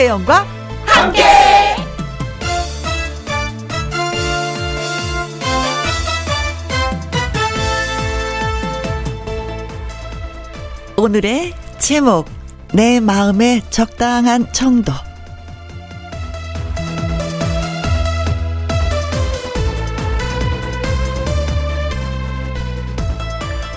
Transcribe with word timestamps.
김혜영과 0.00 0.46
함께. 0.86 1.22
오늘의 10.96 11.52
제목 11.78 12.30
내 12.72 13.00
마음의 13.00 13.62
적당한 13.68 14.50
정도 14.52 14.90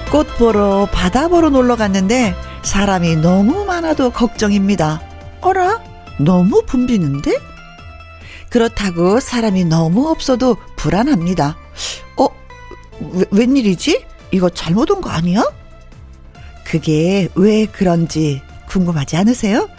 꽃 0.09 0.25
보러 0.37 0.87
바다 0.89 1.27
보러 1.27 1.49
놀러 1.49 1.75
갔는데 1.75 2.33
사람이 2.61 3.17
너무 3.17 3.65
많아도 3.65 4.11
걱정입니다. 4.11 5.01
어라? 5.41 5.92
너무 6.19 6.63
붐비는데? 6.65 7.37
그렇다고 8.49 9.19
사람이 9.19 9.65
너무 9.65 10.09
없어도 10.09 10.57
불안합니다. 10.75 11.57
어? 12.17 12.27
왜, 12.99 13.25
웬일이지? 13.31 14.05
이거 14.31 14.49
잘못 14.49 14.91
온 14.91 15.01
거 15.01 15.09
아니야? 15.09 15.43
그게 16.63 17.29
왜 17.35 17.65
그런지 17.65 18.41
궁금하지 18.69 19.17
않으세요? 19.17 19.69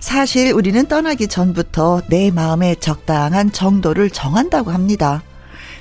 사실 0.00 0.52
우리는 0.52 0.86
떠나기 0.86 1.28
전부터 1.28 2.02
내 2.08 2.30
마음의 2.30 2.76
적당한 2.80 3.52
정도를 3.52 4.10
정한다고 4.10 4.70
합니다. 4.70 5.22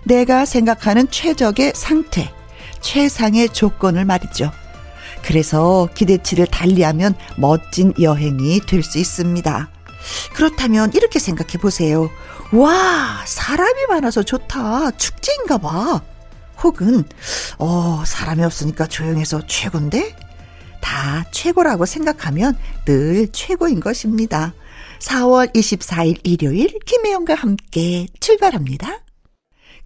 내가 0.03 0.45
생각하는 0.45 1.09
최적의 1.09 1.73
상태, 1.75 2.31
최상의 2.81 3.49
조건을 3.49 4.05
말이죠. 4.05 4.51
그래서 5.23 5.89
기대치를 5.95 6.45
달리하면 6.47 7.15
멋진 7.37 7.93
여행이 7.99 8.61
될 8.67 8.83
수 8.83 8.99
있습니다. 8.99 9.69
그렇다면 10.33 10.91
이렇게 10.93 11.19
생각해 11.19 11.53
보세요. 11.53 12.09
와, 12.51 13.23
사람이 13.25 13.85
많아서 13.89 14.23
좋다. 14.23 14.91
축제인가 14.91 15.57
봐. 15.57 16.01
혹은, 16.63 17.03
어, 17.57 18.03
사람이 18.05 18.43
없으니까 18.43 18.87
조용해서 18.87 19.45
최고인데? 19.47 20.15
다 20.81 21.25
최고라고 21.31 21.85
생각하면 21.85 22.57
늘 22.85 23.27
최고인 23.31 23.79
것입니다. 23.79 24.53
4월 24.99 25.53
24일 25.53 26.19
일요일 26.23 26.79
김혜영과 26.85 27.35
함께 27.35 28.07
출발합니다. 28.19 29.04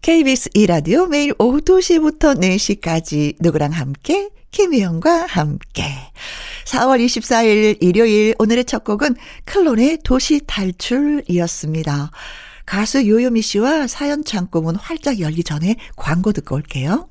KBS 0.02 0.50
2라디오 0.52 1.09
매일 1.09 1.33
오후 1.39 1.59
2시부터 1.59 2.39
4시까지 2.39 3.36
누구랑 3.42 3.72
함께 3.72 4.30
김혜영과 4.52 5.25
함께 5.25 5.83
4월 6.66 7.03
24일 7.03 7.78
일요일 7.81 8.33
오늘의 8.39 8.64
첫 8.64 8.86
곡은 8.86 9.16
클론의 9.44 10.00
도시 10.05 10.39
탈출이었습니다. 10.47 12.11
가수 12.66 13.05
요요미 13.08 13.42
씨와 13.42 13.88
사연 13.88 14.23
창고문 14.23 14.77
활짝 14.77 15.20
열기 15.20 15.44
전에 15.44 15.75
광고 15.97 16.31
듣고 16.31 16.55
올게요. 16.55 17.09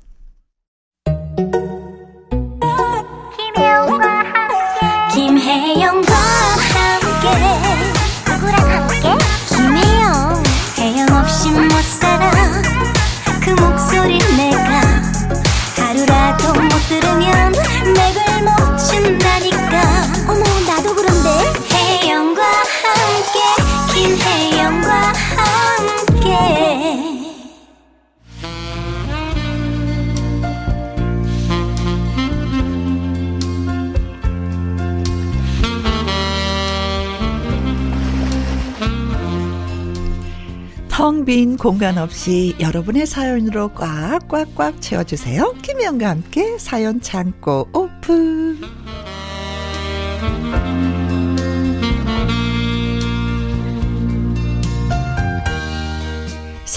텅 40.99 41.23
빈 41.23 41.55
공간 41.55 41.97
없이 41.97 42.53
여러분의 42.59 43.05
사연으로 43.05 43.69
꽉꽉꽉 43.69 44.81
채워주세요. 44.81 45.53
김혜영과 45.61 46.09
함께 46.09 46.57
사연 46.57 46.99
창고 46.99 47.69
오픈. 47.71 48.59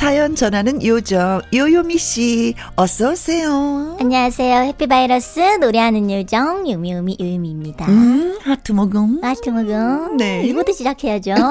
사연 0.03 0.35
전하는 0.35 0.85
요정 0.85 1.43
요요미 1.55 1.97
씨 1.97 2.55
어서 2.75 3.13
오세요. 3.13 3.97
안녕하세요 4.01 4.63
해피바이러스 4.65 5.59
노래하는 5.61 6.11
요정 6.11 6.69
유미우미 6.69 7.19
유미입니다 7.21 7.87
음 7.87 8.37
하트 8.43 8.73
먹음. 8.73 9.21
아트 9.23 9.51
먹음 9.51 10.17
네. 10.17 10.43
이부터 10.45 10.73
시작해야죠 10.73 11.35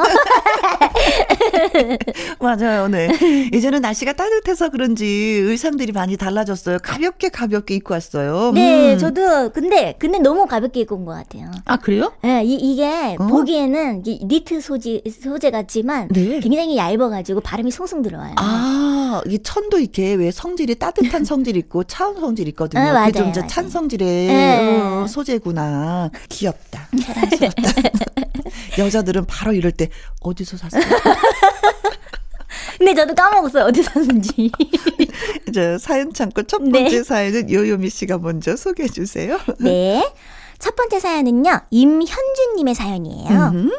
맞아요. 2.41 2.88
네. 2.90 3.07
이제는 3.53 3.79
날씨가 3.81 4.13
따뜻해서 4.13 4.69
그런지 4.69 5.06
의상들이 5.06 5.94
많이 5.94 6.17
달라졌어요. 6.17 6.79
가볍게 6.84 7.29
가볍게 7.29 7.75
입고 7.75 7.94
왔어요. 7.94 8.51
네 8.53 8.94
음. 8.94 8.97
저도 9.00 9.51
근데 9.51 9.95
근데 9.97 10.19
너무 10.19 10.45
가볍게 10.45 10.81
입고 10.81 10.95
온 10.97 11.06
것 11.06 11.13
같아요 11.13 11.50
아 11.66 11.78
그래요? 11.78 12.11
네, 12.22 12.44
이, 12.44 12.56
이게 12.56 13.16
어? 13.17 13.28
보기에는 13.28 14.03
이 14.06 14.25
니트 14.25 14.59
소재, 14.59 15.01
소재 15.22 15.51
같지만 15.51 16.09
네. 16.09 16.41
굉장히 16.41 16.75
얇아가지고 16.75 17.40
바람이 17.40 17.72
송송 17.72 18.01
들어와요. 18.01 18.35
아, 18.41 19.22
이 19.28 19.40
천도 19.41 19.79
이렇게 19.79 20.13
왜 20.13 20.31
성질이 20.31 20.75
따뜻한 20.75 21.24
성질 21.25 21.57
있고 21.57 21.84
차운 21.84 22.19
성질 22.19 22.47
있거든요. 22.50 22.81
아, 22.81 22.94
맞아요, 22.94 23.06
그게 23.07 23.19
좀 23.19 23.29
이제. 23.29 23.41
찬 23.47 23.69
성질의 23.69 24.28
네. 24.28 24.81
어, 24.81 25.06
소재구나. 25.07 26.09
귀엽다. 26.29 26.88
사랑스럽다. 27.03 27.62
여자들은 28.79 29.25
바로 29.25 29.53
이럴 29.53 29.72
때 29.72 29.90
어디서 30.22 30.57
샀어요? 30.57 30.81
근데 32.78 32.96
저도 32.96 33.13
까먹었어요. 33.13 33.66
어디서 33.66 33.91
샀는지. 33.91 34.52
저 35.53 35.78
사연 35.78 36.12
창고 36.13 36.44
첫 36.44 36.58
번째 36.59 36.84
네. 36.84 37.03
사연은 37.03 37.52
요요미 37.52 37.90
씨가 37.90 38.18
먼저 38.18 38.56
소개해 38.56 38.90
주세요. 38.90 39.40
네. 39.59 40.03
첫 40.58 40.75
번째 40.75 41.00
사연은요, 41.00 41.62
임현주님의 41.69 42.75
사연이에요. 42.75 43.52
음. 43.53 43.72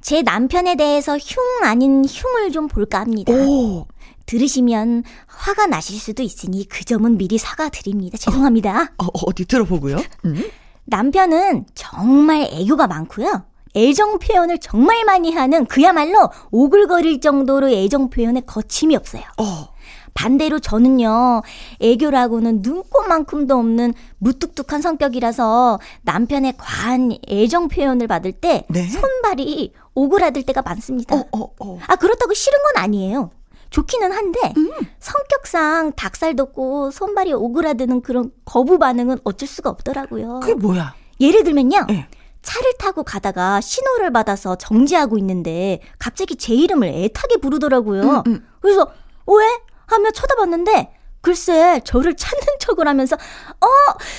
제 0.00 0.20
남편에 0.22 0.74
대해서 0.76 1.16
흉 1.16 1.64
아닌 1.64 2.04
흉을 2.04 2.52
좀 2.52 2.68
볼까 2.68 3.00
합니다. 3.00 3.32
오, 3.32 3.86
들으시면 4.26 5.04
화가 5.26 5.66
나실 5.66 5.98
수도 5.98 6.22
있으니 6.22 6.66
그 6.68 6.84
점은 6.84 7.18
미리 7.18 7.38
사과드립니다. 7.38 8.18
죄송합니다. 8.18 8.92
어, 8.98 9.06
어 9.06 9.32
디 9.32 9.44
들어보고요. 9.46 9.96
음. 10.24 10.44
남편은 10.84 11.66
정말 11.74 12.48
애교가 12.50 12.86
많고요. 12.86 13.44
애정 13.76 14.18
표현을 14.20 14.58
정말 14.58 15.04
많이 15.04 15.32
하는 15.32 15.66
그야말로 15.66 16.30
오글거릴 16.52 17.20
정도로 17.20 17.70
애정 17.70 18.08
표현에 18.10 18.40
거침이 18.42 18.94
없어요. 18.94 19.22
어, 19.38 19.68
반대로 20.14 20.60
저는요, 20.60 21.42
애교라고는 21.80 22.60
눈꽃만큼도 22.62 23.56
없는 23.56 23.94
무뚝뚝한 24.18 24.80
성격이라서 24.80 25.80
남편의 26.02 26.54
과한 26.56 27.16
애정 27.28 27.66
표현을 27.66 28.06
받을 28.06 28.30
때 28.30 28.64
네. 28.68 28.86
손발이 28.88 29.72
오그라들 29.94 30.44
때가 30.44 30.62
많습니다. 30.62 31.16
어, 31.16 31.24
어, 31.32 31.50
어. 31.58 31.78
아, 31.88 31.96
그렇다고 31.96 32.32
싫은 32.32 32.56
건 32.74 32.82
아니에요. 32.84 33.30
좋기는 33.74 34.12
한데, 34.12 34.38
음. 34.56 34.70
성격상 35.00 35.94
닭살 35.96 36.36
돋고 36.36 36.92
손발이 36.92 37.32
오그라드는 37.32 38.02
그런 38.02 38.30
거부 38.44 38.78
반응은 38.78 39.18
어쩔 39.24 39.48
수가 39.48 39.68
없더라고요. 39.70 40.40
그게 40.40 40.54
뭐야? 40.54 40.94
예를 41.20 41.42
들면요. 41.42 41.86
네. 41.88 42.08
차를 42.42 42.74
타고 42.78 43.02
가다가 43.02 43.60
신호를 43.60 44.12
받아서 44.12 44.54
정지하고 44.54 45.18
있는데 45.18 45.80
갑자기 45.98 46.36
제 46.36 46.54
이름을 46.54 46.86
애타게 46.86 47.38
부르더라고요. 47.38 48.02
음, 48.02 48.22
음. 48.26 48.46
그래서 48.60 48.92
왜? 49.26 49.44
하며 49.86 50.10
쳐다봤는데 50.12 50.94
글쎄 51.20 51.80
저를 51.84 52.14
찾는 52.16 52.46
척을 52.60 52.86
하면서 52.86 53.16
어 53.16 53.66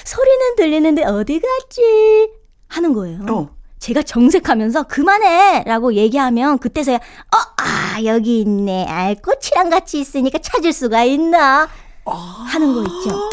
소리는 0.04 0.56
들리는데 0.58 1.06
어디 1.06 1.40
갔지 1.40 2.30
하는 2.68 2.94
거예요. 2.94 3.26
어. 3.30 3.55
제가 3.80 4.02
정색하면서 4.04 4.84
그만해 4.84 5.64
라고 5.66 5.94
얘기하면 5.94 6.58
그때서야 6.60 6.96
어 6.98 7.56
아 7.96 8.04
여기 8.04 8.42
있네. 8.42 8.86
아 8.90 9.14
꽃이랑 9.14 9.70
같이 9.70 10.00
있으니까 10.02 10.38
찾을 10.40 10.74
수가 10.74 11.04
있나 11.06 11.68
하는 12.04 12.74
거 12.74 12.82
있죠. 12.84 13.10
아, 13.16 13.30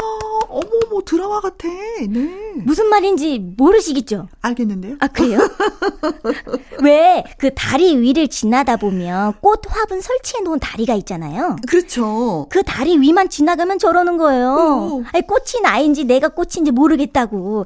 어머머 0.47 1.01
드라마 1.05 1.41
같아. 1.41 1.67
네. 2.07 2.29
무슨 2.63 2.87
말인지 2.87 3.39
모르시겠죠? 3.57 4.29
알겠는데요? 4.41 4.95
아, 5.01 5.07
그래요? 5.07 5.39
왜 6.81 7.23
그 7.37 7.53
다리 7.53 7.97
위를 7.97 8.27
지나다 8.29 8.77
보면 8.77 9.33
꽃 9.41 9.61
화분 9.67 9.99
설치해 9.99 10.41
놓은 10.43 10.59
다리가 10.59 10.93
있잖아요. 10.95 11.57
그렇죠. 11.67 12.47
그 12.49 12.63
다리 12.63 12.97
위만 12.97 13.29
지나가면 13.29 13.79
저러는 13.79 14.17
거예요. 14.17 14.53
오. 14.53 15.03
아니, 15.11 15.27
꽃이 15.27 15.61
나인지 15.61 16.05
내가 16.05 16.29
꽃인지 16.29 16.71
모르겠다고. 16.71 17.65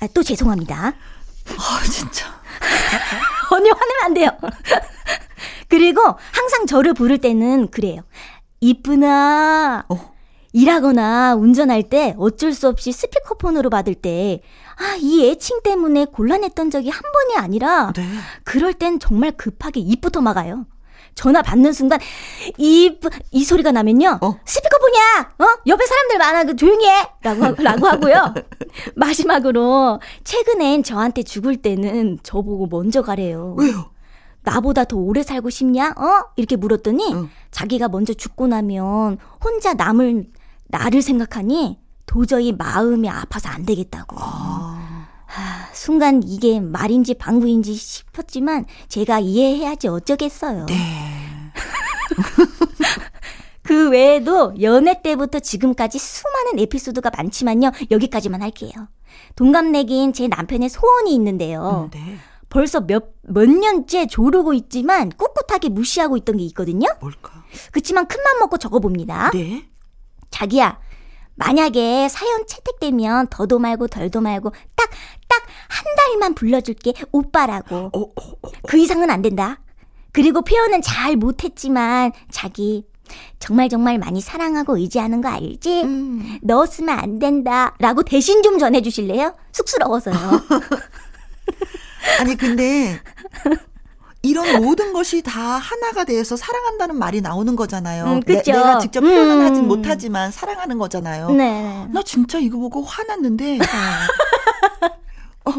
아, 0.00 0.06
또 0.12 0.22
죄송합니다. 0.22 0.94
아 1.56 1.82
진짜. 1.84 2.26
전혀 3.48 3.70
화내면 3.72 4.04
안 4.04 4.14
돼요. 4.14 4.30
그리고 5.68 6.02
항상 6.32 6.66
저를 6.66 6.94
부를 6.94 7.18
때는 7.18 7.68
그래요. 7.68 8.02
이쁘나. 8.60 9.84
어. 9.88 10.18
일하거나 10.52 11.34
운전할 11.34 11.84
때 11.84 12.14
어쩔 12.18 12.52
수 12.54 12.68
없이 12.68 12.90
스피커폰으로 12.90 13.68
받을 13.68 13.94
때, 13.94 14.40
아, 14.76 14.96
이 14.98 15.28
애칭 15.28 15.60
때문에 15.62 16.06
곤란했던 16.06 16.70
적이 16.70 16.88
한 16.88 17.02
번이 17.12 17.36
아니라, 17.36 17.92
네. 17.94 18.02
그럴 18.44 18.72
땐 18.72 18.98
정말 18.98 19.32
급하게 19.32 19.80
입부터 19.80 20.20
막아요. 20.22 20.66
전화 21.14 21.42
받는 21.42 21.72
순간 21.72 21.98
이, 22.58 22.96
이 23.32 23.44
소리가 23.44 23.72
나면요. 23.72 24.18
어? 24.22 24.40
스피커폰이야! 24.44 25.32
어? 25.40 25.58
옆에 25.66 25.84
사람들 25.84 26.18
많아. 26.18 26.44
그 26.44 26.56
조용히 26.56 26.86
해! 26.88 27.08
라고, 27.22 27.60
라고 27.62 27.86
하고요. 27.88 28.34
마지막으로, 28.96 30.00
최근엔 30.24 30.82
저한테 30.82 31.22
죽을 31.22 31.56
때는 31.56 32.18
저보고 32.22 32.66
먼저 32.66 33.02
가래요. 33.02 33.54
왜요? 33.58 33.90
나보다 34.42 34.84
더 34.84 34.96
오래 34.96 35.22
살고 35.22 35.50
싶냐? 35.50 35.90
어? 35.96 36.30
이렇게 36.36 36.56
물었더니, 36.56 37.12
응. 37.12 37.30
자기가 37.50 37.88
먼저 37.88 38.14
죽고 38.14 38.46
나면 38.46 39.18
혼자 39.42 39.74
남을, 39.74 40.26
나를 40.68 41.02
생각하니 41.02 41.78
도저히 42.06 42.52
마음이 42.52 43.08
아파서 43.08 43.48
안 43.48 43.64
되겠다고. 43.64 44.16
아. 44.18 45.06
하, 45.26 45.68
순간 45.74 46.22
이게 46.24 46.58
말인지 46.58 47.14
방구인지 47.14 47.74
싶었지만 47.74 48.64
제가 48.88 49.20
이해해야지 49.20 49.88
어쩌겠어요. 49.88 50.64
네. 50.66 51.52
그 53.68 53.90
외에도 53.90 54.54
연애 54.62 55.02
때부터 55.02 55.40
지금까지 55.40 55.98
수많은 55.98 56.58
에피소드가 56.58 57.10
많지만요. 57.14 57.70
여기까지만 57.90 58.40
할게요. 58.40 58.70
동갑내기인 59.36 60.14
제 60.14 60.26
남편의 60.26 60.70
소원이 60.70 61.14
있는데요. 61.14 61.90
음, 61.92 61.98
네. 61.98 62.16
벌써 62.48 62.80
몇, 62.80 63.10
몇 63.22 63.46
년째 63.46 64.06
조르고 64.06 64.54
있지만 64.54 65.10
꿋꿋하게 65.10 65.68
무시하고 65.68 66.16
있던 66.16 66.38
게 66.38 66.44
있거든요. 66.44 66.88
뭘까? 67.00 67.44
그치만 67.70 68.06
큰맘 68.08 68.38
먹고 68.38 68.56
적어봅니다. 68.56 69.32
네. 69.34 69.68
자기야, 70.30 70.80
만약에 71.34 72.08
사연 72.08 72.46
채택되면 72.46 73.26
더도 73.28 73.58
말고 73.58 73.88
덜도 73.88 74.22
말고 74.22 74.50
딱, 74.76 74.88
딱 75.28 75.42
한 75.68 75.84
달만 75.96 76.34
불러줄게. 76.34 76.94
오빠라고. 77.12 77.76
어, 77.76 77.90
어, 77.92 78.00
어, 78.00 78.50
그 78.66 78.78
이상은 78.78 79.10
안 79.10 79.22
된다. 79.22 79.60
그리고 80.12 80.42
표현은 80.42 80.82
잘 80.82 81.16
못했지만 81.16 82.12
자기 82.30 82.86
정말 83.38 83.68
정말 83.68 83.98
많이 83.98 84.20
사랑하고 84.20 84.78
의지하는 84.78 85.20
거 85.20 85.28
알지? 85.28 85.82
음. 85.82 86.38
넣었으면 86.42 86.98
안 86.98 87.18
된다. 87.18 87.74
라고 87.78 88.02
대신 88.02 88.42
좀 88.42 88.58
전해주실래요? 88.58 89.34
쑥스러워서요. 89.52 90.14
아니, 92.20 92.36
근데 92.36 93.00
이런 94.22 94.62
모든 94.62 94.92
것이 94.92 95.22
다 95.22 95.40
하나가 95.40 96.04
되어서 96.04 96.36
사랑한다는 96.36 96.98
말이 96.98 97.20
나오는 97.20 97.54
거잖아요. 97.54 98.04
음, 98.04 98.20
내, 98.26 98.42
가 98.42 98.78
직접 98.78 99.00
표현은 99.00 99.40
음. 99.40 99.44
하진 99.44 99.68
못하지만 99.68 100.30
사랑하는 100.30 100.78
거잖아요. 100.78 101.30
네. 101.30 101.86
나 101.92 102.02
진짜 102.02 102.38
이거 102.38 102.58
보고 102.58 102.82
화났는데. 102.82 103.58
어, 105.44 105.50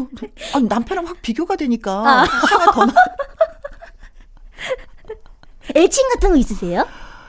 아, 0.54 0.60
남편랑 0.60 1.06
확 1.06 1.16
비교가 1.22 1.56
되니까 1.56 1.92
아. 1.92 2.24
화가 2.24 2.72
더 2.72 2.86
나. 2.86 2.92
애칭 5.74 6.08
같은 6.10 6.30
거 6.30 6.36
있으세요? 6.36 6.86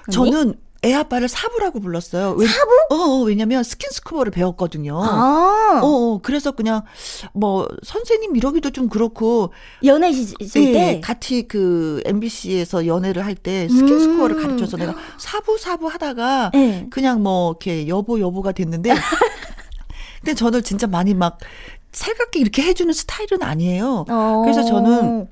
저는 0.10 0.56
애 0.84 0.94
아빠를 0.96 1.28
사부라고 1.28 1.80
불렀어요. 1.80 2.32
왜, 2.32 2.48
사부? 2.48 2.72
어, 2.90 2.96
어, 2.96 3.22
왜냐면 3.24 3.64
스킨스쿠버를 3.64 4.32
배웠거든요. 4.32 5.00
아. 5.00 5.80
어, 5.84 5.88
어, 5.88 6.20
그래서 6.24 6.54
그냥 6.54 6.82
뭐 7.34 7.68
선생님 7.84 8.36
이러기도 8.36 8.72
좀 8.72 8.90
그렇고 8.90 9.54
연애실 9.84 10.34
예, 10.56 10.72
때 10.72 11.00
같이 11.02 11.48
그 11.48 12.02
MBC에서 12.06 12.88
연애를 12.88 13.24
할 13.24 13.36
때 13.36 13.68
스킨스쿠버를 13.70 14.38
음. 14.38 14.42
가르쳐서 14.42 14.78
내가 14.78 14.96
사부 15.20 15.60
사부 15.60 15.88
하다가 15.88 16.50
네. 16.54 16.88
그냥 16.90 17.22
뭐 17.22 17.52
이렇게 17.52 17.88
여보 17.88 18.20
여보가 18.20 18.52
됐는데 18.52 18.92
근데 20.22 20.34
저는 20.34 20.64
진짜 20.64 20.88
많이 20.88 21.14
막 21.14 21.38
살갑게 21.92 22.40
이렇게 22.40 22.64
해주는 22.64 22.92
스타일은 22.94 23.44
아니에요. 23.44 24.06
어. 24.10 24.42
그래서 24.44 24.64
저는 24.64 25.28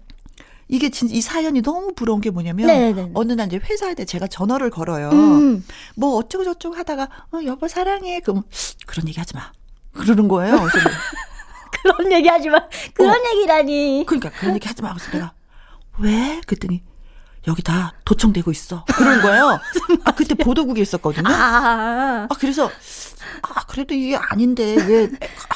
이게 0.69 0.89
진짜 0.89 1.16
이 1.16 1.19
사연이 1.19 1.62
너무 1.62 1.94
부러운 1.94 2.21
게 2.21 2.30
뭐냐면 2.30 2.68
네네네. 2.68 2.94
네, 2.94 3.04
네. 3.07 3.12
어느 3.16 3.33
날 3.33 3.48
이제 3.48 3.57
회사에 3.57 3.95
제가 3.95 4.27
전화를 4.27 4.69
걸어요. 4.69 5.10
음. 5.10 5.66
뭐 5.95 6.16
어쩌고 6.16 6.45
저쩌고 6.45 6.75
하다가 6.75 7.10
어 7.33 7.39
여보 7.44 7.68
사랑해. 7.68 8.19
그럼 8.19 8.44
그런 8.86 9.07
얘기 9.07 9.19
하지 9.19 9.36
마. 9.36 9.51
그러는 9.92 10.27
거예요. 10.27 10.57
그래서 10.57 10.89
그런 11.81 12.12
얘기 12.12 12.30
하지 12.30 12.50
마. 12.50 12.60
그런 12.94 13.16
어. 13.16 13.30
얘기라니. 13.33 14.04
그러니까 14.07 14.30
그런 14.30 14.54
얘기 14.54 14.68
하지 14.68 14.83
마. 14.83 14.94
그래서 14.94 15.12
내가 15.12 15.33
왜? 15.98 16.39
그랬더니 16.45 16.83
여기 17.48 17.63
다 17.63 17.94
도청되고 18.06 18.51
있어. 18.51 18.86
그런 18.86 19.21
거예요. 19.21 19.60
아, 20.06 20.12
그때 20.12 20.36
보도국에 20.36 20.81
있었거든요. 20.81 21.27
아, 21.27 22.27
아 22.30 22.36
그래서 22.39 22.69
아, 23.42 23.66
그래도 23.68 23.94
이게 23.94 24.16
아닌데, 24.16 24.76
왜, 24.88 25.10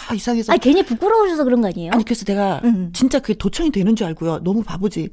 아, 0.09 0.13
이상해서. 0.13 0.53
아, 0.53 0.57
괜히 0.57 0.83
부끄러우셔서 0.83 1.43
그런 1.43 1.61
거 1.61 1.67
아니에요? 1.67 1.91
아니, 1.93 2.03
그래서 2.03 2.25
내가 2.25 2.61
음. 2.63 2.91
진짜 2.93 3.19
그게 3.19 3.33
도청이 3.33 3.71
되는 3.71 3.95
줄 3.95 4.07
알고요. 4.07 4.39
너무 4.43 4.63
바보지. 4.63 5.09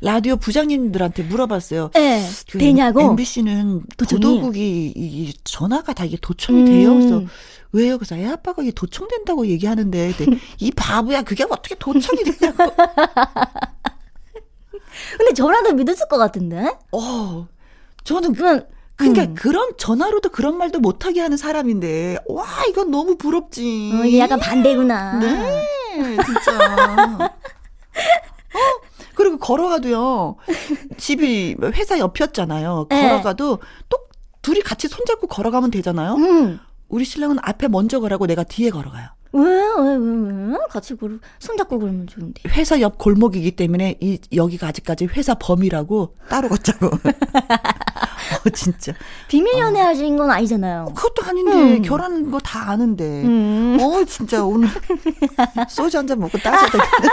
라디오 0.00 0.36
부장님들한테 0.36 1.24
물어봤어요. 1.24 1.90
네. 1.94 2.24
그 2.50 2.58
되냐고? 2.58 3.00
MBC는 3.00 3.82
도청이? 3.96 4.20
보도국이 4.20 4.92
이 4.94 5.34
전화가 5.44 5.92
다 5.92 6.04
이게 6.04 6.16
도청이 6.20 6.60
음. 6.60 6.64
돼요. 6.66 6.94
그래서 6.94 7.22
왜요? 7.72 7.98
그래서 7.98 8.16
애 8.16 8.26
아빠가 8.26 8.62
이게 8.62 8.70
도청된다고 8.72 9.46
얘기하는데, 9.46 10.12
이 10.60 10.70
바보야, 10.72 11.22
그게 11.22 11.44
어떻게 11.48 11.74
도청이 11.74 12.22
되냐고. 12.24 12.64
근데 15.18 15.32
전화도 15.34 15.74
믿었을 15.74 16.08
것 16.08 16.16
같은데? 16.18 16.72
어, 16.92 17.46
저는 18.04 18.32
그냥 18.34 18.64
그러니까 18.98 19.22
음. 19.22 19.34
그런 19.34 19.70
전화로도 19.78 20.30
그런 20.30 20.58
말도 20.58 20.80
못하게 20.80 21.20
하는 21.20 21.36
사람인데 21.36 22.18
와 22.26 22.46
이건 22.68 22.90
너무 22.90 23.16
부럽지. 23.16 23.92
어, 23.94 24.04
이게 24.04 24.18
약간 24.18 24.40
반대구나. 24.40 25.20
네, 25.20 26.16
진짜. 26.26 27.30
어? 28.54 28.80
그리고 29.14 29.38
걸어가도요. 29.38 30.36
집이 30.96 31.56
회사 31.74 31.98
옆이었잖아요. 31.98 32.86
네. 32.90 33.02
걸어가도 33.08 33.60
똑 33.88 34.08
둘이 34.42 34.60
같이 34.60 34.88
손잡고 34.88 35.28
걸어가면 35.28 35.70
되잖아요. 35.70 36.14
음. 36.14 36.58
우리 36.88 37.04
신랑은 37.04 37.38
앞에 37.42 37.68
먼저 37.68 38.00
가라고 38.00 38.26
내가 38.26 38.42
뒤에 38.42 38.70
걸어가요. 38.70 39.08
왜, 39.32 39.42
왜, 39.44 39.96
왜, 39.96 40.46
왜? 40.52 40.58
같이 40.70 40.94
그 40.94 41.20
손잡고 41.38 41.78
그러면 41.78 42.06
좋은데. 42.06 42.42
회사 42.48 42.80
옆 42.80 42.96
골목이기 42.98 43.52
때문에 43.52 43.96
이, 44.00 44.18
여기가 44.34 44.68
아직까지 44.68 45.06
회사 45.16 45.34
범이라고 45.34 46.16
따로 46.28 46.48
걷자고. 46.48 46.86
어, 48.46 48.50
진짜. 48.54 48.92
비밀 49.28 49.58
연애 49.58 49.80
어. 49.82 49.86
하신 49.86 50.16
건 50.16 50.30
아니잖아요. 50.30 50.92
그것도 50.94 51.26
아닌데, 51.28 51.52
음. 51.76 51.82
결혼한 51.82 52.30
거다 52.30 52.70
아는데. 52.70 53.22
음. 53.24 53.78
어, 53.80 54.04
진짜 54.04 54.44
오늘 54.44 54.68
소주 55.68 55.98
한 55.98 56.06
잔 56.06 56.18
먹고 56.20 56.38
따져야 56.38 56.70
되겠네. 56.70 57.08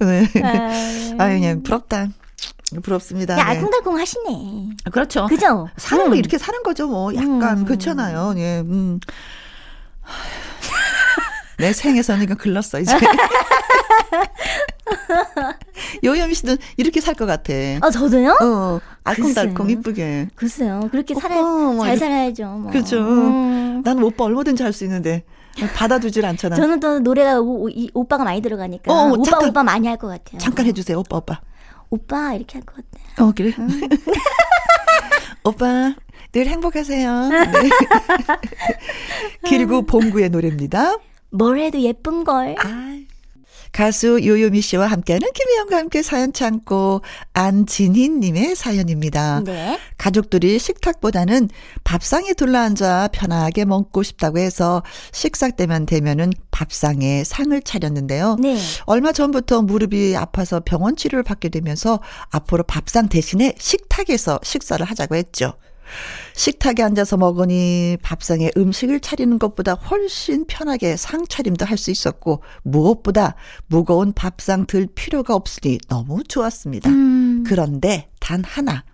어. 0.00 0.04
네. 0.04 0.26
아유, 1.18 1.38
그냥 1.40 1.62
부럽다. 1.62 2.08
부럽습니다. 2.82 3.34
야, 3.34 3.36
네. 3.36 3.42
알콩달콩 3.42 3.98
하시네. 3.98 4.68
아, 4.84 4.90
그렇죠. 4.90 5.26
그죠? 5.26 5.68
사는 5.76 6.04
음. 6.04 6.10
거 6.10 6.16
이렇게 6.16 6.38
사는 6.38 6.62
거죠, 6.62 6.86
뭐. 6.86 7.12
약간, 7.14 7.58
음. 7.58 7.64
그렇잖아요. 7.64 8.34
예, 8.36 8.60
음. 8.60 9.00
내 11.58 11.72
생에서는 11.72 12.22
이거 12.22 12.34
글렀어, 12.36 12.78
이제. 12.80 12.96
요염이 16.04 16.34
씨는 16.34 16.56
이렇게 16.76 17.00
살 17.00 17.14
것 17.14 17.26
같아. 17.26 17.52
아, 17.82 17.90
저도요? 17.90 18.36
어. 18.40 18.80
알콩달콩 19.04 19.70
이쁘게. 19.70 20.28
글쎄요. 20.34 20.88
그렇게 20.90 21.14
살아, 21.14 21.40
어, 21.40 21.78
잘 21.84 21.96
살아야죠. 21.98 22.44
뭐. 22.46 22.70
그렇죠. 22.72 22.98
음. 22.98 23.82
나는 23.84 24.02
오빠 24.04 24.24
얼마든지 24.24 24.62
할 24.62 24.72
수 24.72 24.84
있는데. 24.84 25.24
받아주질 25.74 26.24
않잖아. 26.24 26.56
저는 26.56 26.80
또 26.80 27.00
노래가 27.00 27.38
오, 27.40 27.68
이, 27.68 27.90
오빠가 27.92 28.24
많이 28.24 28.40
들어가니까. 28.40 28.90
어, 28.92 29.08
오빠, 29.12 29.24
잠깐, 29.30 29.48
오빠 29.50 29.62
많이 29.62 29.86
할 29.88 29.98
것 29.98 30.08
같아요. 30.08 30.38
잠깐 30.38 30.64
해주세요, 30.66 30.98
오빠, 31.00 31.18
오빠. 31.18 31.40
오빠 31.90 32.34
이렇게 32.34 32.58
할 32.58 32.64
것 32.66 32.76
같아요. 32.76 33.28
어 33.28 33.32
그래? 33.36 33.52
응. 33.58 33.68
오빠 35.44 35.94
늘 36.32 36.46
행복하세요. 36.46 37.28
네. 37.28 37.52
길고 39.48 39.82
봉구의 39.82 40.30
노래입니다. 40.30 40.96
뭘 41.30 41.58
해도 41.58 41.80
예쁜 41.80 42.24
걸. 42.24 42.54
아. 42.58 42.96
가수 43.72 44.20
요요미 44.24 44.60
씨와 44.60 44.86
함께하는 44.86 45.28
김희영과 45.32 45.76
함께 45.76 46.02
사연 46.02 46.32
참고 46.32 47.02
안진희님의 47.32 48.56
사연입니다. 48.56 49.42
네. 49.44 49.78
가족들이 49.96 50.58
식탁보다는 50.58 51.48
밥상에 51.84 52.34
둘러앉아 52.34 53.08
편하게 53.12 53.64
먹고 53.64 54.02
싶다고 54.02 54.38
해서 54.38 54.82
식사 55.12 55.50
때면 55.50 55.86
되면은 55.86 56.32
밥상에 56.50 57.24
상을 57.24 57.60
차렸는데요. 57.62 58.36
네. 58.40 58.58
얼마 58.86 59.12
전부터 59.12 59.62
무릎이 59.62 60.16
아파서 60.16 60.60
병원 60.64 60.96
치료를 60.96 61.22
받게 61.22 61.48
되면서 61.48 62.00
앞으로 62.30 62.64
밥상 62.64 63.08
대신에 63.08 63.54
식탁에서 63.58 64.40
식사를 64.42 64.84
하자고 64.84 65.14
했죠. 65.14 65.54
식탁에 66.34 66.82
앉아서 66.82 67.16
먹으니 67.16 67.96
밥상에 68.02 68.50
음식을 68.56 69.00
차리는 69.00 69.38
것보다 69.38 69.74
훨씬 69.74 70.46
편하게 70.46 70.96
상차림도 70.96 71.66
할 71.66 71.80
수 71.80 71.90
있었고 71.90 72.42
무엇보다 72.62 73.34
무거운 73.66 74.12
밥상 74.12 74.66
들 74.66 74.86
필요가 74.94 75.34
없으니 75.34 75.78
너무 75.88 76.22
좋았습니다. 76.22 76.90
음. 76.90 77.42
그런데 77.46 78.10
단 78.20 78.44
하나 78.44 78.84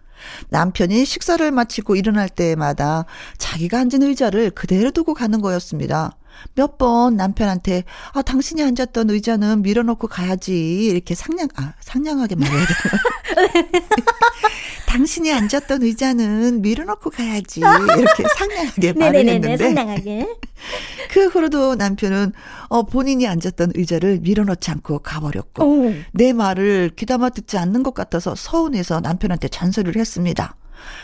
남편이 0.48 1.04
식사를 1.04 1.50
마치고 1.50 1.96
일어날 1.96 2.28
때마다 2.28 3.04
자기가 3.38 3.80
앉은 3.80 4.02
의자를 4.02 4.50
그대로 4.50 4.90
두고 4.90 5.14
가는 5.14 5.40
거였습니다. 5.40 6.16
몇 6.54 6.76
번 6.78 7.16
남편한테 7.16 7.84
아 8.12 8.20
당신이 8.22 8.62
앉았던 8.62 9.08
의자는 9.10 9.62
밀어놓고 9.62 10.08
가야지. 10.08 10.84
이렇게 10.86 11.14
상냥 11.14 11.48
아 11.56 11.72
상냥하게 11.80 12.34
말해야 12.36 12.66
되나? 12.66 13.46
당신이 14.86 15.32
앉았던 15.32 15.82
의자는 15.82 16.62
밀어놓고 16.62 17.10
가야지. 17.10 17.60
이렇게 17.60 18.24
상냥하게 18.36 18.92
말을 18.98 19.28
했는데. 19.28 19.56
상냥하게. 19.56 20.28
그 21.10 21.26
후로도 21.28 21.74
남편은 21.76 22.32
어 22.68 22.82
본인이 22.84 23.26
앉았던 23.26 23.72
의자를 23.74 24.18
밀어놓지 24.20 24.70
않고 24.70 25.00
가버렸고 25.00 25.64
오. 25.64 25.94
내 26.12 26.32
말을 26.32 26.92
귀담아 26.96 27.30
듣지 27.30 27.58
않는 27.58 27.82
것 27.82 27.94
같아서 27.94 28.34
서운해서 28.34 29.00
남편한테 29.00 29.48
잔소리를 29.48 29.98
했습니다. 30.00 30.56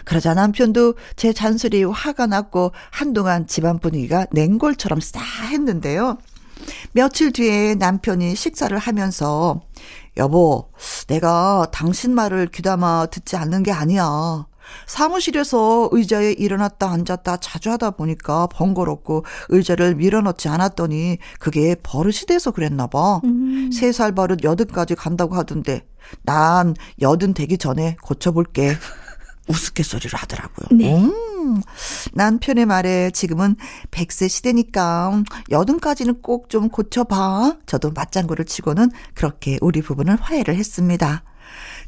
그러자 0.04 0.34
남편도 0.34 0.94
제 1.16 1.32
잔소리에 1.32 1.84
화가 1.84 2.26
났고 2.26 2.72
한동안 2.90 3.46
집안 3.46 3.78
분위기가 3.78 4.26
냉골처럼 4.32 5.00
싸했는데요. 5.00 6.18
며칠 6.92 7.32
뒤에 7.32 7.74
남편이 7.74 8.36
식사를 8.36 8.76
하면서 8.76 9.60
여보, 10.16 10.70
내가 11.08 11.66
당신 11.72 12.14
말을 12.14 12.48
귀담아 12.48 13.06
듣지 13.06 13.36
않는 13.36 13.62
게 13.62 13.72
아니야. 13.72 14.46
사무실에서 14.86 15.88
의자에 15.92 16.32
일어났다 16.32 16.90
앉았다 16.90 17.38
자주 17.38 17.70
하다 17.70 17.92
보니까 17.92 18.46
번거롭고 18.48 19.24
의자를 19.48 19.96
밀어넣지 19.96 20.48
않았더니 20.48 21.18
그게 21.38 21.74
버릇이 21.82 22.26
돼서 22.28 22.50
그랬나 22.50 22.86
봐. 22.86 23.20
음. 23.24 23.70
3살 23.72 24.14
버릇 24.14 24.44
여든까지 24.44 24.94
간다고 24.94 25.34
하던데 25.34 25.84
난 26.22 26.74
여든 27.00 27.34
되기 27.34 27.58
전에 27.58 27.96
고쳐볼게. 28.02 28.76
우스갯소리를 29.48 30.12
하더라고요. 30.18 30.78
네. 30.78 31.02
음, 31.02 31.60
남편의 32.12 32.66
말에 32.66 33.10
지금은 33.10 33.56
100세 33.90 34.28
시대니까 34.28 35.22
여든까지는 35.50 36.22
꼭 36.22 36.48
좀 36.48 36.68
고쳐봐. 36.68 37.56
저도 37.66 37.90
맞장구를 37.92 38.44
치고는 38.44 38.90
그렇게 39.14 39.58
우리 39.60 39.80
부부는 39.82 40.18
화해를 40.18 40.54
했습니다. 40.56 41.24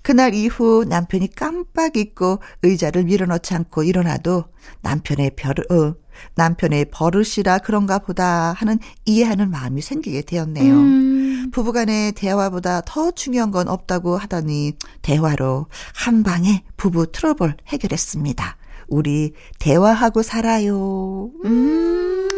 그날 0.03 0.35
이후 0.35 0.85
남편이 0.87 1.35
깜빡 1.35 1.97
잊고 1.97 2.41
의자를 2.63 3.05
밀어넣지 3.05 3.55
않고 3.55 3.83
일어나도 3.85 4.45
남편의 4.83 5.33
별, 5.37 5.55
어, 5.71 5.95
남편의 6.35 6.87
버릇이라 6.91 7.59
그런가 7.59 7.99
보다 7.99 8.53
하는 8.53 8.79
이해하는 9.05 9.51
마음이 9.51 9.81
생기게 9.81 10.23
되었네요. 10.23 10.75
음. 10.75 11.51
부부간의 11.53 12.13
대화보다 12.13 12.83
더 12.87 13.11
중요한 13.11 13.51
건 13.51 13.69
없다고 13.69 14.17
하더니 14.17 14.73
대화로 15.03 15.67
한 15.95 16.23
방에 16.23 16.65
부부 16.77 17.13
트러블 17.13 17.57
해결했습니다. 17.69 18.57
우리 18.89 19.33
대화하고 19.59 20.23
살아요. 20.23 21.31
음. 21.45 22.29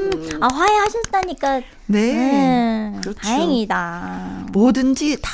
아, 0.40 0.48
화해하셨다니까. 0.52 1.60
네. 1.86 2.12
네. 2.12 2.92
그렇죠. 3.00 3.18
다행이다. 3.20 4.46
뭐든지 4.52 5.18
다 5.22 5.30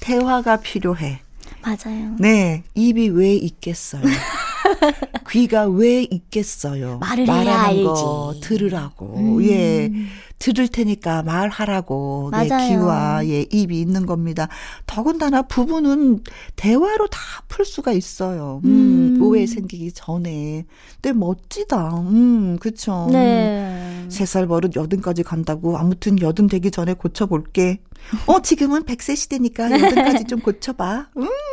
대화가 0.00 0.58
필요해. 0.58 1.20
맞아요. 1.62 2.14
네. 2.18 2.62
입이 2.74 3.08
왜 3.10 3.34
있겠어요? 3.34 4.02
귀가 5.30 5.66
왜 5.66 6.02
있겠어요? 6.02 6.98
말을 6.98 7.28
해야 7.28 7.60
알지. 7.62 7.82
거 7.84 8.34
들으라고. 8.40 9.14
음. 9.16 9.44
예. 9.44 9.90
들을 10.38 10.68
테니까 10.68 11.22
말하라고 11.22 12.30
네, 12.30 12.44
귀와 12.68 13.26
예, 13.26 13.46
입이 13.50 13.80
있는 13.80 14.04
겁니다. 14.04 14.48
더군다나 14.86 15.40
부부는 15.42 16.20
대화로 16.56 17.06
다 17.08 17.18
풀 17.48 17.64
수가 17.64 17.92
있어요. 17.92 18.60
음, 18.64 19.16
음. 19.16 19.22
오해 19.22 19.46
생기기 19.46 19.92
전에. 19.92 20.66
근데 21.00 21.16
멋지다. 21.18 22.00
음, 22.00 22.58
그쵸. 22.60 23.08
네. 23.10 24.04
세살 24.10 24.46
버릇 24.46 24.76
여든까지 24.76 25.22
간다고 25.22 25.78
아무튼 25.78 26.20
여든 26.20 26.48
되기 26.48 26.70
전에 26.70 26.92
고쳐볼게. 26.92 27.78
어, 28.26 28.40
지금은 28.40 28.84
100세 28.84 29.16
시대니까 29.16 29.70
여든까지 29.70 30.24
좀 30.24 30.40
고쳐봐. 30.40 31.06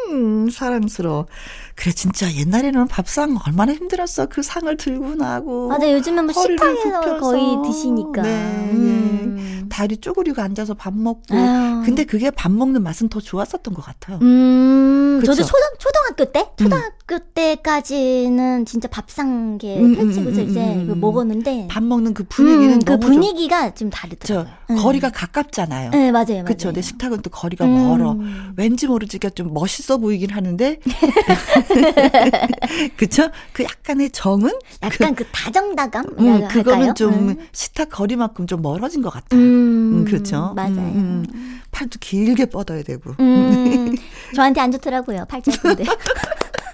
음, 0.10 0.50
사랑스러워. 0.50 1.28
그래, 1.76 1.92
진짜 1.92 2.32
옛날에는 2.32 2.88
밥상 2.88 3.38
얼마나 3.48 3.74
힘들었어. 3.74 4.28
그 4.28 4.44
상을 4.44 4.76
들고 4.78 5.16
나고. 5.16 5.70
맞아, 5.70 5.92
요즘은 5.92 6.26
뭐 6.26 6.34
식탁에서 6.34 7.18
거의 7.20 7.58
드시니까. 7.66 8.22
네, 8.22 8.30
음. 8.72 9.36
네. 9.36 9.70
다리 9.70 9.98
쪼그리고 9.98 10.42
앉아서 10.42 10.76
밥 10.76 10.94
먹고. 10.94 11.36
아유. 11.36 11.82
근데 11.84 12.04
그게 12.04 12.30
밥 12.30 12.52
먹는 12.52 12.84
맛은 12.84 13.10
더 13.10 13.20
좋았었던 13.20 13.74
것 13.74 13.84
같아요. 13.84 14.20
음, 14.22 15.18
그쵸? 15.20 15.34
저도 15.34 15.48
초등, 15.48 15.68
초등학교 15.80 16.32
때? 16.32 16.42
음. 16.62 16.64
초등학교 16.64 17.16
음. 17.16 17.20
때까지는 17.34 18.66
진짜 18.66 18.88
밥상게 18.88 19.78
음, 19.80 19.96
펼치고 19.96 20.30
음, 20.30 20.38
음, 20.38 20.50
이제 20.50 20.60
음, 20.62 21.00
먹었는데. 21.00 21.68
밥 21.70 21.84
먹는 21.84 22.14
그 22.14 22.24
분위기는 22.24 22.80
그 22.80 23.00
분위기가 23.00 23.74
좀 23.74 23.90
다르더라고요. 23.90 24.54
저, 24.68 24.76
거리가 24.76 25.10
가깝잖아요. 25.10 25.92
네, 25.92 26.12
맞아요. 26.12 26.43
맞아요. 26.44 26.46
그쵸. 26.46 26.68
근데 26.70 26.82
식탁은 26.82 27.22
또 27.22 27.30
거리가 27.30 27.66
음. 27.66 27.74
멀어. 27.74 28.18
왠지 28.56 28.88
모르지가 28.88 29.30
좀 29.32 29.54
멋있어 29.54 29.98
보이긴 29.98 30.30
하는데. 30.30 30.80
그쵸? 32.98 33.30
그 33.52 33.64
약간의 33.64 34.12
정은? 34.12 34.52
약간 34.82 35.16
그, 35.16 35.24
그 35.24 35.30
다정다감? 35.32 36.06
음, 36.20 36.48
그거는 36.48 36.96
좀 36.96 37.14
음. 37.14 37.36
식탁 37.52 37.90
거리만큼 37.90 38.48
좀 38.48 38.62
멀어진 38.62 39.02
것 39.02 39.10
같아요. 39.10 39.40
음, 39.40 40.00
음 40.00 40.06
그렇죠. 40.06 40.54
맞아요. 40.56 40.72
음, 40.78 41.26
음. 41.34 41.62
팔도 41.72 41.98
길게 42.00 42.48
뻗어야 42.48 42.84
되고. 42.84 43.16
저한테 44.36 44.62
안 44.62 44.72
좋더라고요. 44.72 45.26
팔 45.28 45.42
짧은데. 45.42 45.86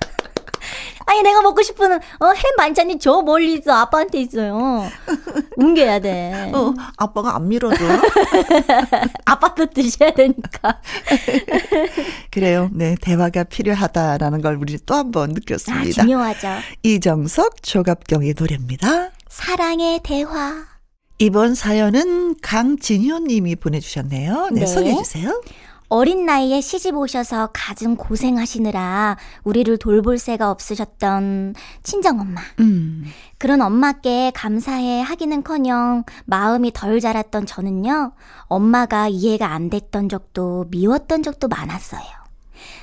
아니 1.09 1.23
내가 1.23 1.41
먹고 1.41 1.63
싶은 1.63 1.91
어, 1.93 1.99
햄 2.35 2.55
반찬이 2.55 2.99
저 2.99 3.23
멀리 3.23 3.53
있어 3.55 3.73
아빠한테 3.73 4.19
있어요. 4.21 4.87
옮겨야 5.57 5.99
돼. 5.99 6.51
어, 6.53 6.71
아빠가 6.97 7.35
안 7.35 7.47
밀어줘. 7.47 7.75
아빠도 9.25 9.65
드셔야 9.65 10.11
되니까. 10.11 10.79
그래요. 12.29 12.69
네 12.73 12.95
대화가 13.01 13.43
필요하다라는 13.45 14.41
걸 14.41 14.55
우리 14.57 14.77
또 14.85 14.95
한 14.95 15.09
번 15.11 15.31
느꼈습니다. 15.31 16.01
아, 16.01 16.03
중요하죠. 16.03 16.47
이정석 16.83 17.63
조갑경의 17.63 18.35
노래입니다. 18.37 19.09
사랑의 19.27 20.01
대화. 20.03 20.65
이번 21.17 21.55
사연은 21.55 22.35
강진효 22.41 23.19
님이 23.25 23.55
보내주셨네요. 23.55 24.49
네, 24.51 24.59
네. 24.61 24.65
소개해 24.67 24.95
주세요. 25.03 25.41
어린 25.89 26.25
나이에 26.25 26.61
시집 26.61 26.95
오셔서 26.95 27.49
가진 27.51 27.95
고생하시느라 27.95 29.17
우리를 29.43 29.75
돌볼 29.77 30.19
새가 30.19 30.51
없으셨던 30.51 31.55
친정엄마. 31.81 32.41
음. 32.59 33.05
그런 33.39 33.61
엄마께 33.61 34.31
감사해 34.35 35.01
하기는 35.01 35.43
커녕 35.43 36.03
마음이 36.25 36.71
덜 36.73 36.99
자랐던 36.99 37.47
저는요, 37.47 38.11
엄마가 38.43 39.07
이해가 39.07 39.51
안 39.51 39.71
됐던 39.71 40.09
적도 40.09 40.67
미웠던 40.69 41.23
적도 41.23 41.47
많았어요. 41.47 42.03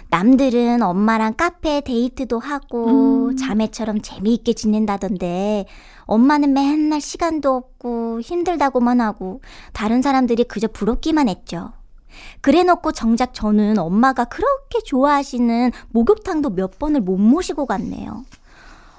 남들은 0.08 0.82
엄마랑 0.82 1.34
카페 1.36 1.82
데이트도 1.82 2.40
하고 2.40 3.28
음. 3.28 3.36
자매처럼 3.36 4.02
재미있게 4.02 4.54
지낸다던데 4.54 5.66
엄마는 6.06 6.52
맨날 6.52 7.00
시간도 7.00 7.54
없고 7.54 8.20
힘들다고만 8.20 9.00
하고 9.00 9.42
다른 9.72 10.02
사람들이 10.02 10.44
그저 10.44 10.66
부럽기만 10.66 11.28
했죠. 11.28 11.72
그래 12.40 12.62
놓고 12.62 12.92
정작 12.92 13.34
저는 13.34 13.78
엄마가 13.78 14.24
그렇게 14.24 14.80
좋아하시는 14.84 15.72
목욕탕도 15.90 16.50
몇 16.50 16.78
번을 16.78 17.00
못 17.00 17.16
모시고 17.16 17.66
갔네요. 17.66 18.24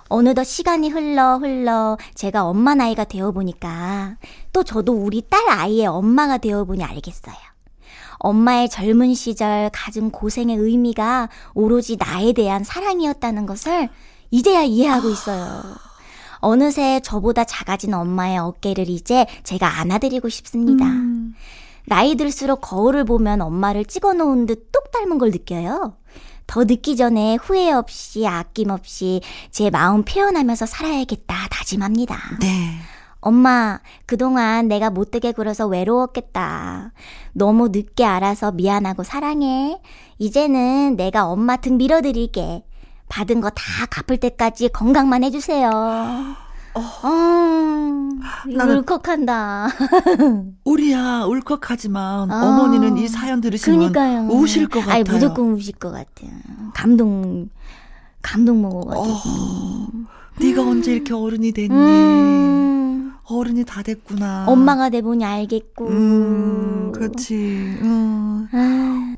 어느덧 0.09 0.43
시간이 0.43 0.89
흘러 0.89 1.37
흘러 1.37 1.97
제가 2.15 2.45
엄마 2.45 2.75
나이가 2.75 3.03
되어 3.03 3.31
보니까 3.31 4.17
또 4.53 4.63
저도 4.63 4.93
우리 4.93 5.21
딸 5.21 5.49
아이의 5.49 5.87
엄마가 5.87 6.37
되어 6.37 6.63
보니 6.63 6.83
알겠어요. 6.83 7.35
엄마의 8.19 8.69
젊은 8.69 9.13
시절 9.13 9.69
가진 9.71 10.09
고생의 10.09 10.57
의미가 10.57 11.29
오로지 11.53 11.97
나에 11.97 12.33
대한 12.33 12.63
사랑이었다는 12.63 13.45
것을 13.45 13.89
이제야 14.31 14.63
이해하고 14.63 15.09
있어요. 15.09 15.61
어느새 16.39 16.99
저보다 17.01 17.43
작아진 17.43 17.93
엄마의 17.93 18.37
어깨를 18.37 18.89
이제 18.89 19.25
제가 19.43 19.79
안아드리고 19.79 20.29
싶습니다. 20.29 20.85
음. 20.85 21.33
나이 21.87 22.15
들수록 22.15 22.61
거울을 22.61 23.05
보면 23.05 23.41
엄마를 23.41 23.85
찍어 23.85 24.13
놓은 24.13 24.45
듯 24.45 24.71
똑 24.71 24.91
닮은 24.91 25.17
걸 25.17 25.31
느껴요. 25.31 25.95
더 26.45 26.63
늦기 26.63 26.95
전에 26.97 27.35
후회 27.41 27.71
없이 27.71 28.27
아낌없이 28.27 29.21
제 29.51 29.69
마음 29.69 30.03
표현하면서 30.03 30.65
살아야겠다 30.65 31.47
다짐합니다. 31.49 32.15
네. 32.41 32.73
엄마, 33.19 33.79
그동안 34.05 34.67
내가 34.67 34.89
못되게 34.89 35.31
굴어서 35.31 35.65
외로웠겠다. 35.67 36.91
너무 37.33 37.69
늦게 37.69 38.05
알아서 38.05 38.51
미안하고 38.51 39.03
사랑해. 39.03 39.81
이제는 40.19 40.95
내가 40.97 41.25
엄마 41.27 41.57
등 41.57 41.77
밀어드릴게. 41.77 42.63
받은 43.09 43.39
거 43.41 43.49
다 43.49 43.63
갚을 43.89 44.17
때까지 44.17 44.69
건강만 44.69 45.23
해주세요. 45.23 45.69
어, 46.77 47.07
어 47.07 48.47
나는 48.55 48.77
울컥한다. 48.77 49.69
우리야 50.63 51.23
울컥하지만 51.25 52.31
어, 52.31 52.57
머니는 52.57 52.97
이 52.97 53.07
사연 53.07 53.41
들으시면 53.41 53.91
그러니까요. 53.91 54.27
우실 54.29 54.67
것 54.67 54.79
같아요. 54.79 54.95
아니 54.95 55.03
무조건 55.03 55.53
우실 55.53 55.73
것 55.75 55.91
같아요. 55.91 56.31
감동 56.73 57.49
감동 58.21 58.61
먹어가지고. 58.61 59.05
어, 59.05 59.87
네가 60.39 60.61
언제 60.61 60.93
이렇게 60.93 61.13
어른이 61.13 61.51
됐니? 61.51 61.73
음. 61.73 63.13
어른이 63.23 63.65
다 63.65 63.81
됐구나. 63.83 64.45
엄마가 64.47 64.89
돼 64.89 65.01
보니 65.01 65.25
알겠고. 65.25 65.87
음, 65.87 66.91
그렇지. 66.93 67.35
음. 67.81 68.47
아. 68.51 69.15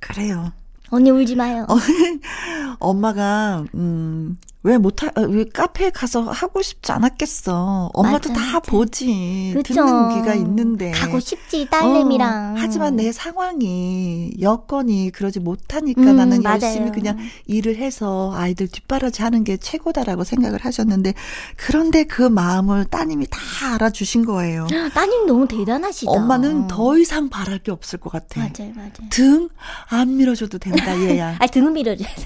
그래요. 0.00 0.52
언니 0.90 1.10
울지 1.10 1.36
마요. 1.36 1.66
어, 1.68 1.74
엄마가 2.78 3.64
음, 3.74 4.36
왜 4.66 4.78
못하, 4.78 5.08
어, 5.14 5.20
왜 5.20 5.44
카페에 5.44 5.90
가서 5.90 6.22
하고 6.22 6.62
싶지 6.62 6.90
않았겠어. 6.90 7.90
엄마도 7.92 8.30
맞아, 8.30 8.40
다 8.40 8.46
맞아. 8.54 8.60
보지. 8.60 9.52
그쵸. 9.54 9.74
듣는 9.74 10.14
귀가 10.14 10.34
있는데. 10.34 10.90
가고 10.90 11.20
싶지, 11.20 11.68
딸내미랑. 11.70 12.54
어, 12.54 12.56
하지만 12.58 12.96
내 12.96 13.12
상황이, 13.12 14.32
여건이 14.40 15.10
그러지 15.10 15.40
못하니까 15.40 16.00
음, 16.00 16.16
나는 16.16 16.42
맞아요. 16.42 16.60
열심히 16.62 16.92
그냥 16.92 17.18
일을 17.46 17.76
해서 17.76 18.32
아이들 18.34 18.66
뒷바라지 18.68 19.20
하는 19.20 19.44
게 19.44 19.58
최고다라고 19.58 20.24
생각을 20.24 20.64
하셨는데, 20.64 21.12
그런데 21.58 22.04
그 22.04 22.22
마음을 22.22 22.86
따님이 22.86 23.26
다 23.28 23.38
알아주신 23.74 24.24
거예요. 24.24 24.66
따님 24.94 25.26
너무 25.26 25.46
대단하시다. 25.46 26.10
엄마는 26.10 26.68
더 26.68 26.96
이상 26.96 27.28
바랄 27.28 27.58
게 27.58 27.70
없을 27.70 27.98
것 28.00 28.10
같아. 28.10 28.40
맞아요, 28.40 28.72
맞아요. 28.74 28.90
등 29.10 29.48
안 29.90 30.16
밀어줘도 30.16 30.58
된다, 30.58 30.98
얘야. 31.02 31.36
아, 31.40 31.46
등은 31.46 31.72
밀어줘야 31.74 32.08
돼. 32.08 32.24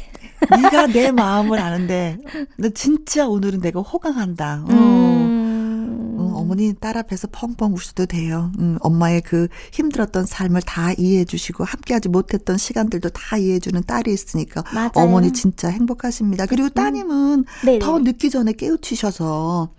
네가 0.51 0.87
내 0.89 1.11
마음을 1.11 1.59
아는데 1.59 2.19
너 2.57 2.69
진짜 2.71 3.27
오늘은 3.29 3.61
내가 3.61 3.81
호강한다. 3.81 4.65
어. 4.69 4.73
음. 4.73 6.17
어, 6.19 6.33
어머니 6.37 6.75
딸 6.75 6.99
앞에서 6.99 7.29
펑펑 7.31 7.75
우셔도 7.75 8.07
돼요. 8.07 8.51
음, 8.59 8.77
엄마의 8.81 9.23
그 9.23 9.49
힘들었던 9.73 10.27
삶을 10.27 10.63
다 10.63 10.93
이해해 10.93 11.25
주시고 11.25 11.65
함께하지 11.65 12.09
못했던 12.09 12.57
시간들도 12.57 13.11
다 13.11 13.37
이해해 13.37 13.61
주는 13.61 13.83
딸이 13.83 14.13
있으니까 14.13 14.65
맞아요. 14.75 14.91
어머니 14.95 15.33
진짜 15.33 15.69
행복하십니다. 15.69 16.47
그리고 16.47 16.69
음. 16.69 16.71
따님은 16.71 17.45
음. 17.69 17.79
더 17.79 17.99
늦기 17.99 18.31
전에 18.31 18.53
깨우치셔서 18.53 19.71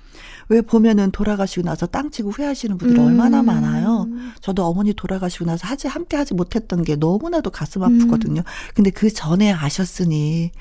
왜 0.50 0.62
보면은 0.62 1.12
돌아가시고 1.12 1.62
나서 1.64 1.86
땅 1.86 2.10
치고 2.10 2.32
후회하시는 2.32 2.78
분들이 2.78 3.00
음. 3.00 3.06
얼마나 3.08 3.44
많아요. 3.44 4.08
저도 4.42 4.66
어머니 4.66 4.94
돌아가시고 4.94 5.46
나서 5.46 5.68
하지 5.68 5.88
함께 5.88 6.18
하지 6.18 6.34
못했던 6.34 6.84
게 6.84 6.96
너무나도 6.96 7.52
가슴 7.52 7.84
아프거든요. 7.84 8.42
음. 8.42 8.74
근데 8.74 8.90
그 8.90 9.12
전에 9.14 9.52
아셨으니 9.52 10.52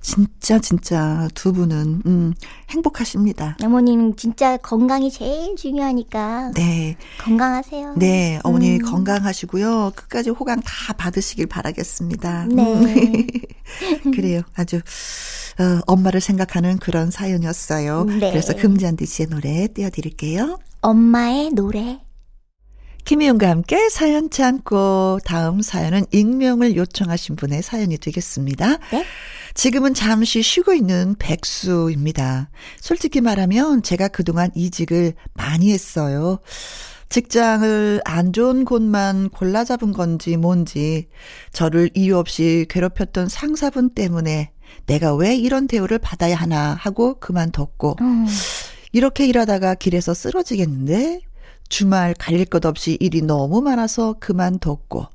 진짜 0.00 0.58
진짜 0.58 1.28
두 1.34 1.52
분은 1.52 2.02
음 2.06 2.34
행복하십니다. 2.70 3.56
어머님 3.64 4.14
진짜 4.16 4.56
건강이 4.58 5.10
제일 5.10 5.56
중요하니까. 5.56 6.52
네. 6.54 6.96
건강하세요. 7.20 7.94
네, 7.96 8.38
어머니 8.44 8.76
음. 8.76 8.82
건강하시고요. 8.82 9.92
끝까지 9.96 10.30
호강 10.30 10.60
다 10.60 10.92
받으시길 10.92 11.46
바라겠습니다. 11.46 12.46
네. 12.50 13.26
그래요. 14.14 14.42
아주 14.54 14.76
어, 14.76 15.80
엄마를 15.86 16.20
생각하는 16.20 16.78
그런 16.78 17.10
사연이었어요. 17.10 18.04
네. 18.04 18.30
그래서 18.30 18.54
금잔디 18.54 19.06
씨의 19.06 19.28
노래 19.28 19.68
띄워드릴게요. 19.68 20.58
엄마의 20.80 21.50
노래. 21.50 22.00
김희영과 23.04 23.48
함께 23.48 23.88
사연 23.88 24.28
참고 24.28 25.18
다음 25.24 25.62
사연은 25.62 26.04
익명을 26.12 26.76
요청하신 26.76 27.36
분의 27.36 27.62
사연이 27.62 27.96
되겠습니다. 27.96 28.76
네? 28.92 29.04
지금은 29.54 29.94
잠시 29.94 30.42
쉬고 30.42 30.74
있는 30.74 31.16
백수입니다. 31.18 32.50
솔직히 32.80 33.22
말하면 33.22 33.82
제가 33.82 34.08
그동안 34.08 34.50
이직을 34.54 35.14
많이 35.32 35.72
했어요. 35.72 36.38
직장을 37.08 38.02
안 38.04 38.32
좋은 38.32 38.64
곳만 38.64 39.30
골라 39.30 39.64
잡은 39.64 39.92
건지 39.92 40.36
뭔지 40.36 41.08
저를 41.52 41.90
이유 41.94 42.18
없이 42.18 42.66
괴롭혔던 42.68 43.28
상사분 43.28 43.90
때문에 43.90 44.52
내가 44.86 45.14
왜 45.14 45.34
이런 45.34 45.66
대우를 45.66 45.98
받아야 45.98 46.36
하나 46.36 46.74
하고 46.74 47.18
그만뒀고 47.18 47.96
음. 48.00 48.26
이렇게 48.92 49.26
일하다가 49.26 49.74
길에서 49.76 50.14
쓰러지겠는데 50.14 51.20
주말 51.68 52.14
가릴 52.14 52.44
것 52.44 52.64
없이 52.64 52.96
일이 53.00 53.22
너무 53.22 53.60
많아서 53.60 54.14
그만뒀고 54.20 55.06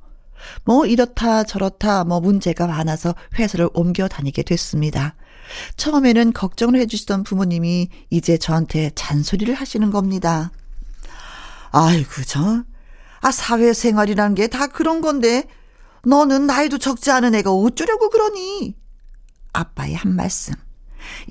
뭐 0.64 0.86
이렇다 0.86 1.44
저렇다 1.44 2.04
뭐 2.04 2.20
문제가 2.20 2.66
많아서 2.66 3.14
회사를 3.38 3.68
옮겨 3.72 4.08
다니게 4.08 4.42
됐습니다. 4.42 5.14
처음에는 5.76 6.32
걱정을 6.32 6.80
해주시던 6.80 7.22
부모님이 7.24 7.88
이제 8.10 8.38
저한테 8.38 8.90
잔소리를 8.94 9.54
하시는 9.54 9.90
겁니다. 9.90 10.50
아이고 11.76 12.22
저, 12.26 12.64
아 13.20 13.30
사회생활이란 13.32 14.34
게 14.34 14.46
다 14.48 14.66
그런 14.68 15.00
건데 15.00 15.48
너는 16.04 16.46
나이도 16.46 16.78
적지 16.78 17.10
않은 17.10 17.34
애가 17.34 17.50
어쩌려고 17.52 18.10
그러니? 18.10 18.76
아빠의 19.52 19.94
한 19.94 20.14
말씀. 20.14 20.54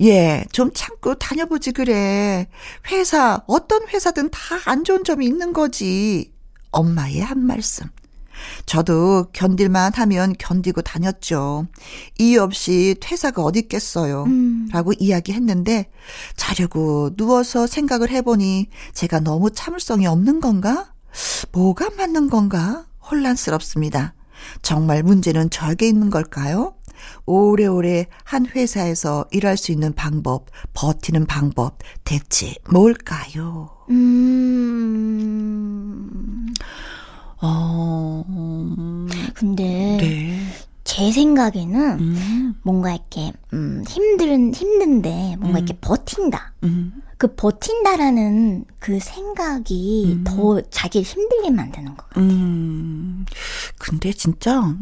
예, 0.00 0.44
좀 0.52 0.70
참고 0.72 1.14
다녀보지 1.16 1.72
그래. 1.72 2.48
회사, 2.90 3.42
어떤 3.46 3.86
회사든 3.88 4.30
다 4.30 4.60
안 4.66 4.84
좋은 4.84 5.04
점이 5.04 5.26
있는 5.26 5.52
거지. 5.52 6.32
엄마의 6.72 7.20
한 7.20 7.38
말씀. 7.46 7.86
저도 8.66 9.28
견딜만 9.32 9.92
하면 9.94 10.34
견디고 10.38 10.82
다녔죠. 10.82 11.66
이유 12.18 12.42
없이 12.42 12.96
퇴사가 13.00 13.42
어딨겠어요. 13.42 14.24
음. 14.24 14.68
라고 14.72 14.92
이야기했는데, 14.98 15.90
자려고 16.36 17.10
누워서 17.16 17.66
생각을 17.66 18.10
해보니 18.10 18.68
제가 18.92 19.20
너무 19.20 19.50
참을성이 19.50 20.06
없는 20.06 20.40
건가? 20.40 20.92
뭐가 21.52 21.90
맞는 21.96 22.30
건가? 22.30 22.86
혼란스럽습니다. 23.10 24.14
정말 24.62 25.02
문제는 25.02 25.50
저에게 25.50 25.86
있는 25.86 26.10
걸까요? 26.10 26.74
오래오래 27.26 28.06
한 28.24 28.46
회사에서 28.46 29.26
일할 29.30 29.56
수 29.56 29.72
있는 29.72 29.94
방법, 29.94 30.46
버티는 30.72 31.26
방법, 31.26 31.78
대체 32.04 32.54
뭘까요? 32.70 33.70
음. 33.90 35.13
어. 37.44 39.06
근데. 39.34 39.96
네. 40.00 40.38
제 40.84 41.10
생각에는 41.10 41.98
음. 41.98 42.54
뭔가 42.62 42.92
이렇게 42.92 43.32
음 43.54 43.82
힘든 43.88 44.52
힘든데 44.54 45.36
뭔가 45.40 45.58
음. 45.58 45.64
이렇게 45.64 45.76
버틴다. 45.80 46.52
음. 46.62 47.02
그 47.16 47.34
버틴다라는 47.34 48.66
그 48.78 49.00
생각이 49.00 50.18
음. 50.18 50.24
더 50.24 50.60
자기를 50.60 51.04
힘들게 51.04 51.50
만드는 51.50 51.96
것 51.96 52.08
같아요. 52.10 52.24
음. 52.26 53.24
근데 53.78 54.12
진짜 54.12 54.74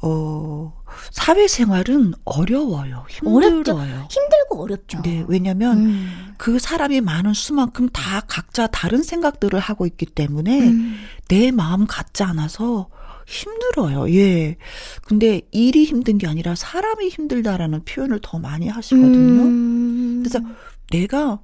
어, 0.00 0.72
사회생활은 1.10 2.14
어려워요. 2.24 3.04
힘들어요. 3.08 3.78
어렵죠. 3.78 4.08
힘들고 4.10 4.62
어렵죠. 4.62 5.02
네, 5.02 5.24
왜냐면 5.28 5.78
음. 5.78 6.34
그 6.36 6.58
사람이 6.58 7.00
많은 7.00 7.34
수만큼 7.34 7.88
다 7.88 8.22
각자 8.26 8.66
다른 8.66 9.02
생각들을 9.02 9.58
하고 9.58 9.86
있기 9.86 10.06
때문에 10.06 10.68
음. 10.68 10.98
내 11.28 11.50
마음 11.50 11.86
같지 11.86 12.22
않아서 12.22 12.88
힘들어요. 13.26 14.12
예. 14.14 14.56
근데 15.04 15.42
일이 15.52 15.84
힘든 15.84 16.18
게 16.18 16.26
아니라 16.26 16.54
사람이 16.54 17.08
힘들다라는 17.08 17.84
표현을 17.84 18.20
더 18.22 18.38
많이 18.38 18.68
하시거든요. 18.68 19.42
음. 19.42 20.22
그래서 20.22 20.40
내가 20.90 21.34
음, 21.34 21.38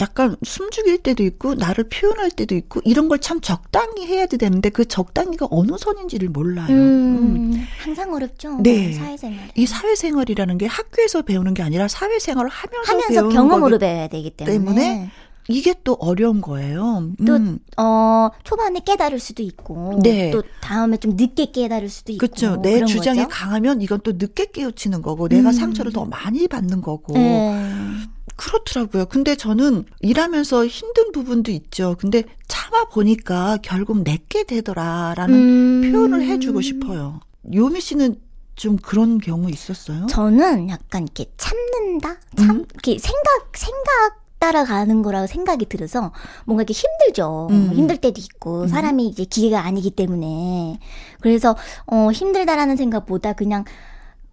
약간 0.00 0.36
숨죽일 0.44 0.98
때도 0.98 1.22
있고 1.24 1.54
나를 1.54 1.88
표현할 1.88 2.30
때도 2.30 2.54
있고 2.54 2.80
이런 2.84 3.08
걸 3.08 3.18
참 3.24 3.40
적당히 3.40 4.06
해야지 4.06 4.36
되는데 4.38 4.68
그 4.68 4.84
적당히가 4.84 5.48
어느 5.50 5.72
선인지를 5.78 6.28
몰라요. 6.28 6.66
음, 6.68 7.52
음. 7.54 7.66
항상 7.82 8.12
어렵죠. 8.12 8.58
네. 8.62 8.92
사회생활. 8.92 9.48
이 9.54 9.66
사회생활이라는 9.66 10.58
게 10.58 10.66
학교에서 10.66 11.22
배우는 11.22 11.54
게 11.54 11.62
아니라 11.62 11.88
사회생활을 11.88 12.50
하면서, 12.50 12.92
하면서 12.92 13.28
경험으로 13.30 13.78
배워야 13.78 14.08
되기 14.08 14.30
때문에. 14.30 14.58
때문에 14.58 15.10
이게 15.48 15.74
또 15.84 15.94
어려운 16.00 16.40
거예요. 16.40 17.10
또, 17.26 17.36
음. 17.36 17.58
어, 17.76 18.28
초반에 18.44 18.80
깨달을 18.84 19.18
수도 19.18 19.42
있고. 19.42 20.00
네. 20.02 20.30
또 20.30 20.42
다음에 20.60 20.96
좀 20.96 21.16
늦게 21.16 21.52
깨달을 21.52 21.88
수도 21.88 22.12
있고. 22.12 22.26
그렇죠. 22.26 22.60
내 22.62 22.84
주장이 22.84 23.18
거죠? 23.24 23.28
강하면 23.30 23.80
이건 23.82 24.00
또 24.02 24.12
늦게 24.12 24.46
깨우치는 24.52 25.02
거고, 25.02 25.28
내가 25.28 25.50
음. 25.50 25.52
상처를 25.52 25.92
더 25.92 26.04
많이 26.04 26.48
받는 26.48 26.80
거고. 26.82 27.12
네. 27.14 27.62
그렇더라고요. 28.36 29.06
근데 29.06 29.36
저는 29.36 29.84
일하면서 30.00 30.66
힘든 30.66 31.12
부분도 31.12 31.50
있죠. 31.52 31.96
근데 31.98 32.24
참아 32.48 32.86
보니까 32.86 33.58
결국 33.62 34.02
내게 34.02 34.44
되더라라는 34.44 35.34
음. 35.34 35.92
표현을 35.92 36.22
해주고 36.22 36.60
싶어요. 36.60 37.20
요미 37.52 37.80
씨는 37.80 38.16
좀 38.56 38.76
그런 38.76 39.18
경우 39.18 39.50
있었어요? 39.50 40.06
저는 40.06 40.68
약간 40.68 41.02
이렇게 41.02 41.26
참는다? 41.36 42.16
참, 42.36 42.50
음? 42.50 42.64
이렇게 42.72 42.98
생각, 42.98 43.56
생각, 43.56 44.24
따라가는 44.44 45.02
거라고 45.02 45.26
생각이 45.26 45.66
들어서 45.66 46.12
뭔가 46.44 46.62
이렇게 46.62 46.74
힘들죠. 46.74 47.48
음. 47.50 47.72
힘들 47.72 47.96
때도 47.96 48.20
있고 48.20 48.62
음. 48.62 48.68
사람이 48.68 49.06
이제 49.06 49.24
기계가 49.24 49.64
아니기 49.64 49.90
때문에 49.90 50.78
그래서 51.20 51.56
어 51.86 52.10
힘들다라는 52.12 52.76
생각보다 52.76 53.32
그냥 53.32 53.64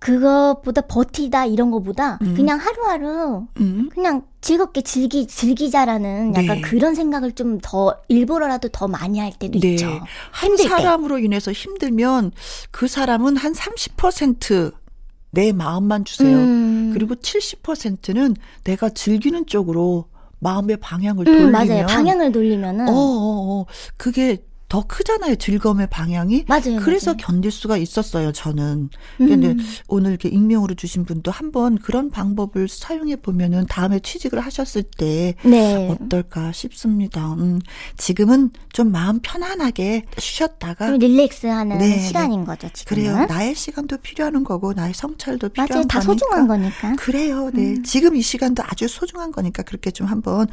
그것보다 0.01 0.81
버티다 0.81 1.45
이런 1.45 1.69
거보다 1.69 2.17
음. 2.23 2.33
그냥 2.33 2.57
하루하루 2.59 3.45
음. 3.59 3.87
그냥 3.93 4.23
즐겁게 4.41 4.81
즐기 4.81 5.27
즐기자라는 5.27 6.33
약간 6.35 6.55
네. 6.55 6.61
그런 6.61 6.95
생각을 6.95 7.33
좀 7.33 7.59
더 7.61 7.95
일부러라도 8.07 8.69
더 8.69 8.87
많이 8.87 9.19
할 9.19 9.31
때도 9.31 9.59
네. 9.59 9.73
있죠. 9.73 9.99
한 10.31 10.57
사람으로 10.57 11.19
인해서 11.19 11.51
힘들면 11.51 12.31
그 12.71 12.87
사람은 12.87 13.37
한 13.37 13.53
30%내 13.53 15.51
마음만 15.53 16.05
주세요. 16.05 16.35
음. 16.35 16.91
그리고 16.93 17.13
70%는 17.13 18.35
내가 18.63 18.89
즐기는 18.89 19.45
쪽으로 19.45 20.05
마음의 20.39 20.77
방향을 20.77 21.27
음, 21.27 21.31
돌리면 21.31 21.51
맞아요. 21.51 21.85
방향을 21.85 22.31
돌리면은 22.31 22.89
어, 22.89 22.91
어, 22.91 23.59
어. 23.61 23.65
그게 23.97 24.43
더 24.71 24.85
크잖아요. 24.87 25.35
즐거움의 25.35 25.87
방향이. 25.89 26.45
맞아요. 26.47 26.79
그래서 26.81 27.11
맞아요. 27.11 27.17
견딜 27.17 27.51
수가 27.51 27.75
있었어요. 27.75 28.31
저는. 28.31 28.89
근데 29.17 29.47
음. 29.49 29.59
오늘 29.89 30.11
이렇게 30.11 30.29
익명으로 30.29 30.75
주신 30.75 31.03
분도 31.03 31.29
한번 31.29 31.77
그런 31.77 32.09
방법을 32.09 32.69
사용해 32.69 33.17
보면은 33.17 33.65
다음에 33.67 33.99
취직을 33.99 34.39
하셨을 34.39 34.83
때 34.83 35.35
네. 35.43 35.89
어떨까 35.89 36.53
싶습니다. 36.53 37.33
음, 37.33 37.59
지금은 37.97 38.51
좀 38.71 38.93
마음 38.93 39.19
편안하게 39.21 40.05
쉬셨다가 40.17 40.91
릴렉스하는 40.91 41.77
네, 41.77 41.87
네. 41.89 41.99
시간인 41.99 42.45
거죠. 42.45 42.69
지금 42.71 42.95
그래요. 42.95 43.25
나의 43.25 43.53
시간도 43.55 43.97
필요한 43.97 44.41
거고 44.45 44.71
나의 44.71 44.93
성찰도 44.93 45.49
필요한 45.49 45.67
맞아요. 45.69 45.83
다 45.87 45.99
거니까. 45.99 46.13
소중한 46.13 46.47
거니까. 46.47 46.95
그래요. 46.95 47.51
네. 47.53 47.71
음. 47.73 47.83
지금 47.83 48.15
이 48.15 48.21
시간도 48.21 48.63
아주 48.65 48.87
소중한 48.87 49.33
거니까 49.33 49.63
그렇게 49.63 49.91
좀 49.91 50.07
한번 50.07 50.47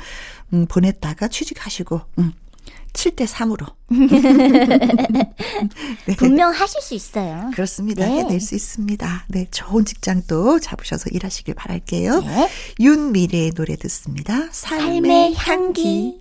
음, 0.53 0.67
보냈다가 0.69 1.29
취직하시고. 1.29 2.01
음. 2.19 2.33
7대 2.93 3.27
3으로. 3.27 3.67
네. 6.07 6.17
분명 6.19 6.53
하실 6.53 6.81
수 6.81 6.95
있어요. 6.95 7.51
그렇습니다. 7.55 8.07
네. 8.07 8.19
해낼 8.21 8.41
수 8.41 8.55
있습니다. 8.55 9.25
네, 9.29 9.47
좋은 9.51 9.85
직장도 9.85 10.61
잡으셔서 10.61 11.11
일하시길 11.11 11.55
바랄게요. 11.55 12.21
네. 12.21 12.49
윤미래의 12.81 13.53
노래 13.53 13.77
듣습니다. 13.77 14.49
삶의, 14.51 14.81
삶의 14.81 15.35
향기. 15.37 16.21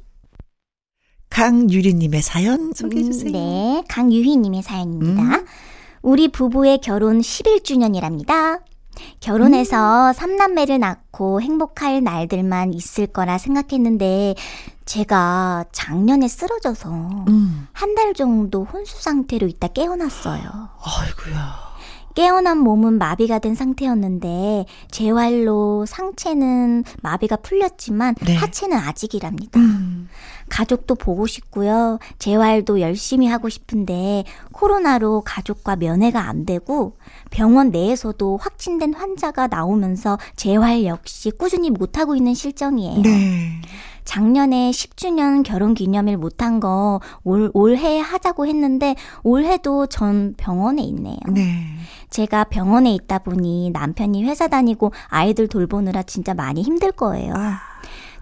강유리님의 1.30 2.22
사연 2.22 2.74
소개해 2.74 3.04
음, 3.04 3.12
주세요. 3.12 3.30
음, 3.30 3.34
네, 3.34 3.84
강유희님의 3.88 4.64
사연입니다. 4.64 5.22
음. 5.22 5.46
우리 6.02 6.30
부부의 6.30 6.80
결혼 6.80 7.20
11주년이랍니다. 7.20 8.62
결혼해서 9.20 10.12
음. 10.12 10.14
3남매를 10.14 10.80
낳고 10.80 11.42
행복할 11.42 12.04
날들만 12.04 12.74
있을 12.74 13.08
거라 13.08 13.38
생각했는데 13.38 14.36
제가 14.88 15.66
작년에 15.74 16.28
쓰러져서 16.28 16.90
음. 17.28 17.68
한달 17.74 18.14
정도 18.14 18.64
혼수 18.64 19.02
상태로 19.04 19.46
있다 19.46 19.68
깨어났어요. 19.68 20.42
아이고야. 20.82 21.68
깨어난 22.16 22.58
몸은 22.58 22.98
마비가 22.98 23.38
된 23.38 23.54
상태였는데 23.54 24.66
재활로 24.90 25.86
상체는 25.86 26.84
마비가 27.04 27.36
풀렸지만 27.36 28.16
네. 28.26 28.36
하체는 28.36 28.76
아직이랍니다. 28.76 29.60
음. 29.60 30.10
가족도 30.50 30.96
보고 30.96 31.28
싶고요. 31.28 32.00
재활도 32.18 32.80
열심히 32.82 33.28
하고 33.28 33.50
싶은데 33.50 34.24
코로나로 34.52 35.22
가족과 35.26 35.76
면회가 35.76 36.28
안 36.28 36.46
되고 36.46 36.98
병원 37.30 37.70
내에서도 37.70 38.38
확진된 38.38 38.96
환자가 38.96 39.46
나오면서 39.46 40.18
재활 40.36 40.86
역시 40.86 41.30
꾸준히 41.30 41.70
못하고 41.70 42.16
있는 42.16 42.34
실정이에요. 42.34 43.02
네. 43.02 43.62
작년에 44.08 44.72
10주년 44.72 45.44
결혼 45.44 45.74
기념일 45.74 46.18
못한 46.18 46.62
거 46.62 47.02
올, 47.26 47.52
올해 47.54 48.00
하자고 48.00 48.48
했는데 48.48 48.96
올해도 49.22 49.88
전 49.88 50.34
병원에 50.38 50.82
있네요. 50.84 51.18
네. 51.28 51.66
제가 52.10 52.46
병원에 52.46 52.94
있다 52.94 53.20
보니 53.20 53.72
남편이 53.72 54.24
회사 54.24 54.48
다니고 54.48 54.94
아이들 55.10 55.50
돌보느라 55.50 56.04
진짜 56.04 56.34
많이 56.34 56.62
힘들 56.62 56.94
거예요. 56.94 57.34
아. 57.36 57.60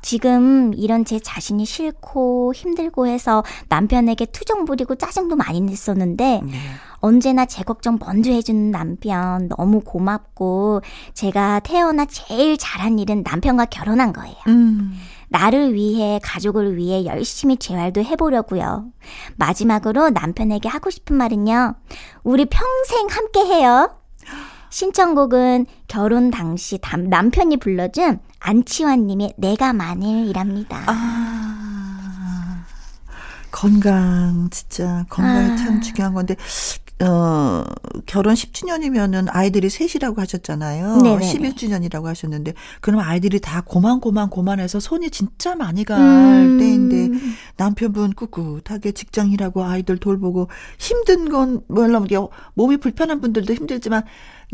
지금 0.01 0.71
이런 0.75 1.05
제 1.05 1.19
자신이 1.19 1.65
싫고 1.65 2.53
힘들고 2.55 3.07
해서 3.07 3.43
남편에게 3.69 4.25
투정 4.25 4.65
부리고 4.65 4.95
짜증도 4.95 5.35
많이 5.35 5.61
냈었는데 5.61 6.41
네. 6.43 6.51
언제나 6.97 7.45
제 7.45 7.63
걱정 7.63 7.99
먼저 7.99 8.31
해주는 8.31 8.71
남편 8.71 9.49
너무 9.49 9.81
고맙고 9.81 10.81
제가 11.13 11.59
태어나 11.59 12.05
제일 12.05 12.57
잘한 12.57 12.97
일은 12.97 13.23
남편과 13.23 13.65
결혼한 13.65 14.13
거예요. 14.13 14.35
음. 14.47 14.93
나를 15.35 15.73
위해 15.73 16.17
가족을 16.23 16.77
위해 16.77 17.03
열심히 17.03 17.57
재활도 17.57 18.01
해보려고요. 18.01 18.85
마지막으로 19.35 20.09
남편에게 20.11 20.69
하고 20.69 20.89
싶은 20.89 21.17
말은요. 21.17 21.75
우리 22.23 22.45
평생 22.45 23.07
함께 23.09 23.41
해요. 23.41 23.93
신청곡은 24.69 25.65
결혼 25.89 26.31
당시 26.31 26.79
남편이 27.09 27.57
불러준 27.57 28.19
안치환님의 28.39 29.33
내가 29.37 29.73
만일이랍니다. 29.73 30.83
아, 30.85 32.63
건강, 33.51 34.47
진짜 34.51 35.05
건강이 35.09 35.51
아. 35.51 35.55
참 35.57 35.81
중요한 35.81 36.13
건데, 36.13 36.37
어, 37.01 37.65
결혼 38.05 38.36
10주년이면은 38.36 39.27
아이들이 39.29 39.69
셋이라고 39.69 40.21
하셨잖아요. 40.21 40.97
네네네. 40.97 41.34
11주년이라고 41.34 42.05
하셨는데, 42.05 42.53
그럼 42.79 43.01
아이들이 43.01 43.41
다 43.41 43.62
고만고만 43.62 44.29
고만해서 44.29 44.79
손이 44.79 45.10
진짜 45.10 45.55
많이 45.55 45.84
갈 45.84 45.99
음. 45.99 46.58
때인데, 46.58 47.10
남편분 47.58 48.13
꿋꿋하게 48.13 48.93
직장이라고 48.93 49.65
아이들 49.65 49.97
돌보고, 49.97 50.47
힘든 50.79 51.29
건, 51.29 51.62
물론 51.67 52.08
몸이 52.53 52.77
불편한 52.77 53.19
분들도 53.19 53.53
힘들지만, 53.53 54.03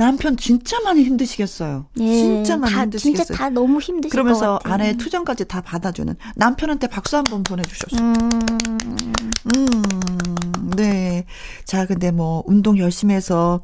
남편 0.01 0.35
진짜 0.35 0.79
많이 0.79 1.03
힘드시겠어요. 1.03 1.85
예, 1.99 2.15
진짜 2.15 2.57
많이 2.57 2.73
다, 2.73 2.81
힘드시겠어요. 2.81 3.25
진짜 3.25 3.37
다 3.37 3.49
너무 3.51 3.79
힘드실 3.79 4.09
그러면서 4.09 4.59
아내 4.63 4.97
투정까지 4.97 5.45
다 5.45 5.61
받아주는 5.61 6.15
남편한테 6.35 6.87
박수 6.87 7.17
한번 7.17 7.43
보내주셨어요. 7.43 8.01
음. 8.01 8.29
음, 9.55 10.71
네. 10.75 11.25
자, 11.65 11.85
근데 11.85 12.09
뭐 12.09 12.43
운동 12.47 12.79
열심히 12.79 13.13
해서 13.13 13.61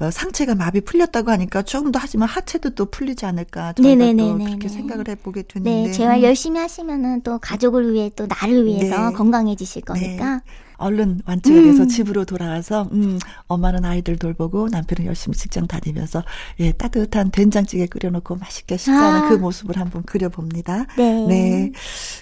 어, 0.00 0.10
상체가 0.10 0.54
마비 0.54 0.80
풀렸다고 0.80 1.30
하니까 1.30 1.60
조금 1.62 1.92
더 1.92 1.98
하지만 2.00 2.30
하체도 2.30 2.70
또 2.70 2.86
풀리지 2.86 3.26
않을까 3.26 3.74
저희가 3.74 3.94
네네네네. 3.94 4.38
또 4.38 4.44
그렇게 4.44 4.68
생각을 4.68 5.08
해보게 5.08 5.42
되는데. 5.42 5.88
네, 5.88 5.92
재활 5.92 6.22
열심히 6.22 6.60
하시면은 6.60 7.20
또 7.22 7.38
가족을 7.38 7.92
위해 7.92 8.10
또 8.16 8.26
나를 8.26 8.64
위해서 8.64 9.10
네. 9.10 9.14
건강해지실 9.14 9.82
거니까. 9.82 10.36
네. 10.36 10.40
얼른 10.76 11.20
완치가 11.26 11.62
돼서 11.62 11.82
음. 11.82 11.88
집으로 11.88 12.24
돌아와서 12.24 12.88
음 12.92 13.18
엄마는 13.46 13.84
아이들 13.84 14.16
돌보고 14.16 14.68
남편은 14.68 15.06
열심히 15.06 15.36
직장 15.36 15.66
다니면서 15.66 16.22
예 16.60 16.72
따뜻한 16.72 17.30
된장찌개 17.30 17.86
끓여놓고 17.86 18.36
맛있게 18.36 18.76
식사하는 18.76 19.26
아. 19.26 19.28
그 19.28 19.34
모습을 19.34 19.78
한번 19.78 20.02
그려봅니다. 20.02 20.86
네. 20.96 21.26
네. 21.26 21.72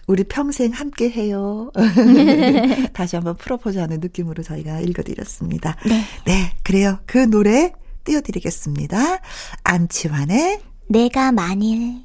우리 0.06 0.24
평생 0.24 0.72
함께 0.72 1.10
해요. 1.10 1.70
다시 2.92 3.16
한번 3.16 3.36
프로포즈하는 3.36 4.00
느낌으로 4.00 4.42
저희가 4.42 4.80
읽어드렸습니다. 4.80 5.76
네. 5.86 6.04
네. 6.26 6.52
그래요. 6.62 6.98
그 7.06 7.18
노래 7.18 7.72
띄워드리겠습니다. 8.04 9.20
안치환의 9.64 10.60
내가 10.88 11.32
만일 11.32 12.04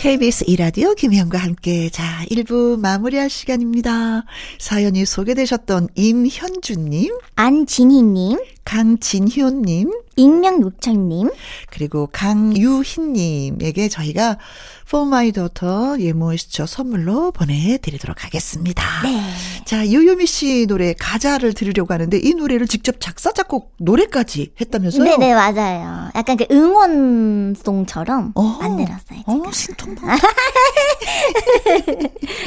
KBS 0.00 0.44
이라디오 0.46 0.94
김혜영과 0.94 1.36
함께 1.36 1.90
자 1.90 2.02
1부 2.30 2.80
마무리할 2.80 3.28
시간입니다. 3.28 4.24
사연이 4.58 5.04
소개되셨던 5.04 5.88
임현주님, 5.94 7.12
안진희님, 7.36 8.38
강진효님, 8.64 9.90
익명육철님, 10.16 11.30
그리고 11.70 12.08
강유희님에게 12.12 13.88
저희가 13.88 14.38
For 14.86 15.06
My 15.06 15.32
Daughter 15.32 16.00
예모시처 16.00 16.66
선물로 16.66 17.30
보내드리도록 17.32 18.24
하겠습니다. 18.24 18.84
네. 19.02 19.22
자, 19.64 19.86
유유미 19.86 20.26
씨 20.26 20.66
노래 20.66 20.94
가자를 20.94 21.52
들으려고 21.52 21.94
하는데 21.94 22.18
이 22.18 22.34
노래를 22.34 22.66
직접 22.66 22.96
작사, 23.00 23.32
작곡, 23.32 23.72
노래까지 23.78 24.52
했다면서요? 24.60 25.04
네네, 25.04 25.34
맞아요. 25.34 26.10
약간 26.14 26.36
그 26.36 26.44
응원송처럼 26.50 28.32
어, 28.34 28.42
만들었어요. 28.42 29.20
어, 29.26 29.42
신통 29.52 29.94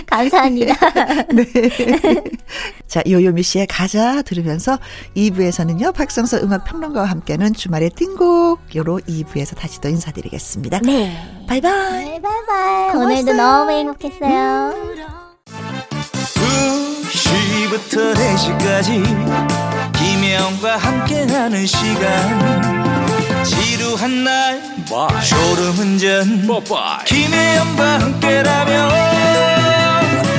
감사합니다. 0.07 0.75
네. 1.33 1.43
자, 2.93 3.01
요요미 3.09 3.41
씨의 3.41 3.65
가자 3.65 4.21
들으면서 4.21 4.77
2부에서는요, 5.17 5.95
박성서 5.95 6.41
음악평론가와 6.43 7.07
함께하는 7.07 7.55
주말의 7.55 7.89
띵곡, 7.95 8.59
요로 8.75 8.99
2부에서 8.99 9.57
다시 9.57 9.81
또 9.81 9.89
인사드리겠습니다. 9.89 10.81
네. 10.83 11.17
바이바이. 11.47 12.05
네, 12.05 12.21
바이바이. 12.21 12.95
오늘도 12.95 13.33
너무 13.33 13.71
행복했어요. 13.71 14.75
2시부터 17.09 18.13
4시까지 18.13 19.93
김혜영과 19.93 20.77
함께하는 20.77 21.65
시간 21.65 23.43
지루한 23.43 24.23
날 24.23 24.61
졸음 25.27 25.79
운전 25.79 26.47
김혜영과 27.07 27.99
함께라면 28.01 29.82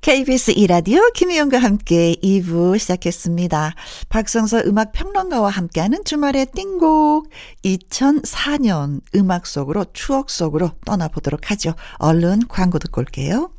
KBS 0.00 0.52
이라디오 0.52 1.00
김희영과 1.12 1.58
함께 1.58 2.14
2부 2.22 2.78
시작했습니다. 2.78 3.74
박성서 4.08 4.62
음악 4.66 4.92
평론가와 4.92 5.50
함께하는 5.50 6.04
주말의 6.04 6.46
띵곡 6.54 7.28
2004년 7.64 9.00
음악 9.16 9.46
속으로 9.46 9.84
추억 9.92 10.30
속으로 10.30 10.70
떠나보도록 10.84 11.50
하죠. 11.50 11.74
얼른 11.98 12.46
광고 12.48 12.78
듣고 12.78 13.00
올게요. 13.00 13.50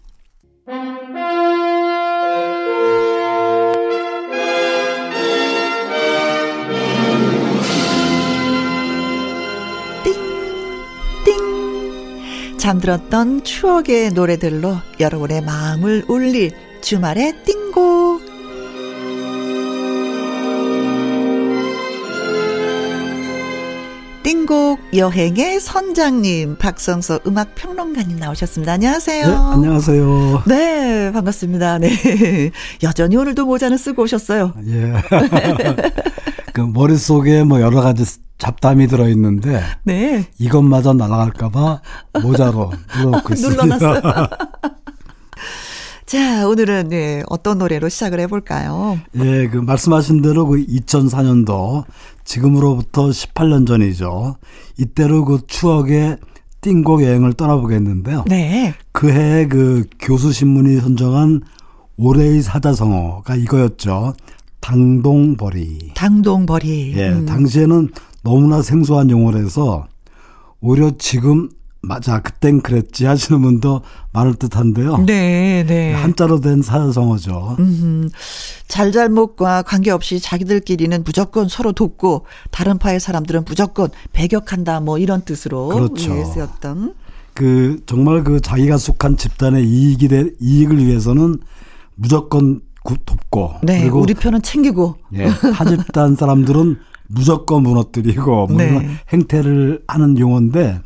잠들었던 12.59 13.45
추억의 13.45 14.11
노래들로 14.11 14.75
여러분의 14.99 15.41
마음을 15.41 16.03
울릴 16.09 16.51
주말의 16.81 17.43
띵곡. 17.45 18.21
띵곡 24.23 24.79
여행의 24.93 25.61
선장님 25.61 26.57
박성서 26.57 27.21
음악 27.25 27.55
평론가님 27.55 28.17
나오셨습니다. 28.17 28.73
안녕하세요. 28.73 29.27
네, 29.27 29.33
안녕하세요. 29.33 30.43
네, 30.45 31.11
반갑습니다. 31.13 31.79
네. 31.79 31.89
여전히 32.83 33.15
오늘도 33.15 33.45
모자는 33.45 33.77
쓰고 33.77 34.03
오셨어요. 34.03 34.53
예. 34.67 34.93
그 36.59 36.71
머릿속에 36.73 37.43
뭐 37.43 37.61
여러 37.61 37.81
가지 37.81 38.03
잡담이 38.37 38.87
들어 38.87 39.07
있는데 39.09 39.61
네. 39.83 40.25
이것마저 40.37 40.93
날아갈까 40.93 41.49
봐 41.49 41.81
모자로 42.21 42.71
눌러놓고 42.95 43.33
있습니다. 43.33 43.63
눌러놨어요. 43.65 44.01
자, 46.05 46.47
오늘은 46.47 46.89
네, 46.89 47.21
어떤 47.29 47.59
노래로 47.59 47.87
시작을 47.87 48.19
해볼까요? 48.21 48.99
예, 49.15 49.47
그 49.47 49.57
말씀하신 49.57 50.23
대로 50.23 50.47
그 50.47 50.57
2004년도 50.65 51.85
지금으로부터 52.23 53.09
18년 53.09 53.67
전이죠. 53.67 54.37
이때로 54.77 55.23
그 55.23 55.41
추억의 55.45 56.17
띵곡 56.61 57.03
여행을 57.03 57.33
떠나보겠는데요. 57.33 58.25
네. 58.27 58.73
그 58.91 59.11
해에 59.11 59.47
그 59.47 59.85
교수 59.99 60.33
신문이 60.33 60.81
선정한 60.81 61.41
올해의 61.97 62.41
사자성어가 62.41 63.35
이거였죠. 63.35 64.13
당동벌이. 64.69 65.91
당동벌이. 65.95 66.93
예, 66.95 67.09
음. 67.09 67.25
당시에는 67.25 67.89
너무나 68.23 68.61
생소한 68.61 69.09
용어라서 69.09 69.87
오히려 70.61 70.91
지금 70.99 71.49
맞아 71.81 72.21
그땐 72.21 72.61
그랬지 72.61 73.05
하시는 73.05 73.41
분도 73.41 73.81
많을 74.11 74.35
듯한데요. 74.35 74.97
네, 75.05 75.63
네. 75.65 75.93
한자로 75.93 76.41
된 76.41 76.61
사자성어죠. 76.61 77.55
음, 77.59 78.09
잘잘못과 78.67 79.63
관계없이 79.63 80.19
자기들끼리는 80.19 81.03
무조건 81.03 81.47
서로 81.47 81.71
돕고 81.71 82.25
다른 82.51 82.77
파의 82.77 82.99
사람들은 82.99 83.45
무조건 83.47 83.89
배격한다 84.11 84.81
뭐 84.81 84.97
이런 84.99 85.21
뜻으로 85.21 85.69
그렇죠. 85.69 86.15
예, 86.17 86.25
쓰였던 86.25 86.93
그 87.33 87.79
정말 87.85 88.23
그 88.25 88.41
자기가 88.41 88.77
속한 88.77 89.15
집단의 89.17 89.65
이익이 89.65 90.09
될 90.09 90.35
이익을 90.41 90.85
위해서는 90.85 91.37
무조건 91.95 92.59
구- 92.59 92.68
돕고 93.05 93.55
네, 93.63 93.81
그리고 93.81 94.01
우리 94.01 94.13
편은 94.13 94.41
챙기고 94.41 94.95
예, 95.15 95.27
타 95.53 95.65
집단 95.65 96.15
사람들은 96.15 96.77
무조건 97.07 97.63
무너뜨리고 97.63 98.47
뭐 98.47 98.57
네. 98.57 98.87
행태를 99.11 99.83
하는 99.87 100.17
용어인데 100.17 100.81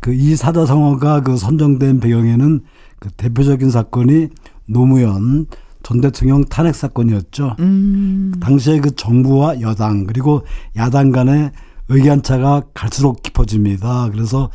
그 0.00 0.12
이 0.12 0.36
사자성어가 0.36 1.20
그 1.20 1.36
선정된 1.36 2.00
배경에는 2.00 2.60
그 2.98 3.10
대표적인 3.12 3.70
사건이 3.70 4.28
노무현 4.66 5.46
전 5.82 6.00
대통령 6.00 6.44
탄핵 6.44 6.74
사건이었죠. 6.74 7.56
음, 7.58 8.32
당시에 8.40 8.80
그 8.80 8.94
정부와 8.94 9.60
여당 9.60 10.06
그리고 10.06 10.44
야당 10.76 11.10
간의 11.10 11.50
의견 11.88 12.22
차가 12.22 12.62
갈수록 12.74 13.22
깊어집니다. 13.22 14.10
그래서 14.12 14.50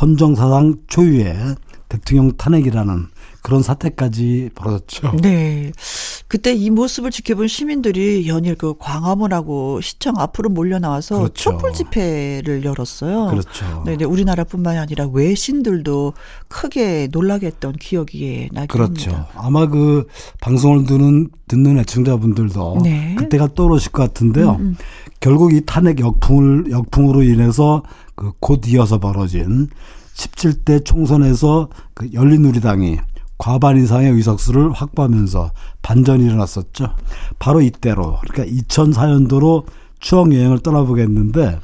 헌정사상 0.00 0.76
초유의 0.86 1.56
대통령 1.88 2.36
탄핵이라는 2.36 3.06
그런 3.48 3.62
사태까지 3.62 4.50
벌어졌죠. 4.54 5.12
네. 5.22 5.72
그때 6.28 6.52
이 6.52 6.68
모습을 6.68 7.10
지켜본 7.10 7.48
시민들이 7.48 8.28
연일 8.28 8.54
그 8.56 8.74
광화문하고 8.78 9.80
시청 9.80 10.18
앞으로 10.18 10.50
몰려 10.50 10.78
나와서 10.78 11.16
그렇죠. 11.16 11.34
촛불 11.34 11.72
집회를 11.72 12.62
열었어요. 12.64 13.28
그렇죠. 13.30 13.82
네, 13.86 13.96
네. 13.96 14.04
우리나라뿐만이 14.04 14.78
아니라 14.78 15.06
외신들도 15.10 16.12
크게 16.48 17.08
놀라게 17.10 17.46
했던 17.46 17.72
기억이 17.72 18.50
나긴 18.52 18.68
그렇죠. 18.68 19.10
합니다. 19.10 19.28
아마 19.34 19.66
그 19.66 20.06
방송을 20.42 20.84
듣는 20.84 21.30
듣는 21.48 21.78
애청자분들도 21.78 22.80
네. 22.84 23.14
그때가 23.16 23.54
떠오르실 23.54 23.92
것 23.92 24.02
같은데요. 24.02 24.56
음, 24.56 24.60
음. 24.60 24.76
결국 25.20 25.54
이 25.54 25.62
탄핵 25.64 25.98
역풍을 26.00 26.70
역풍으로 26.70 27.22
인해서 27.22 27.82
그 28.14 28.32
곧 28.40 28.66
이어서 28.66 28.98
벌어진 28.98 29.68
17대 30.14 30.84
총선에서 30.84 31.68
그 31.94 32.12
열린우리당이 32.12 32.98
과반 33.38 33.76
이상의 33.80 34.10
의석수를 34.12 34.72
확보하면서 34.72 35.52
반전이 35.82 36.24
일어났었죠. 36.24 36.94
바로 37.38 37.60
이때로 37.60 38.18
그러니까 38.28 38.56
2004년도로 38.56 39.64
추억 40.00 40.34
여행을 40.34 40.58
떠나보겠는데 40.60 41.60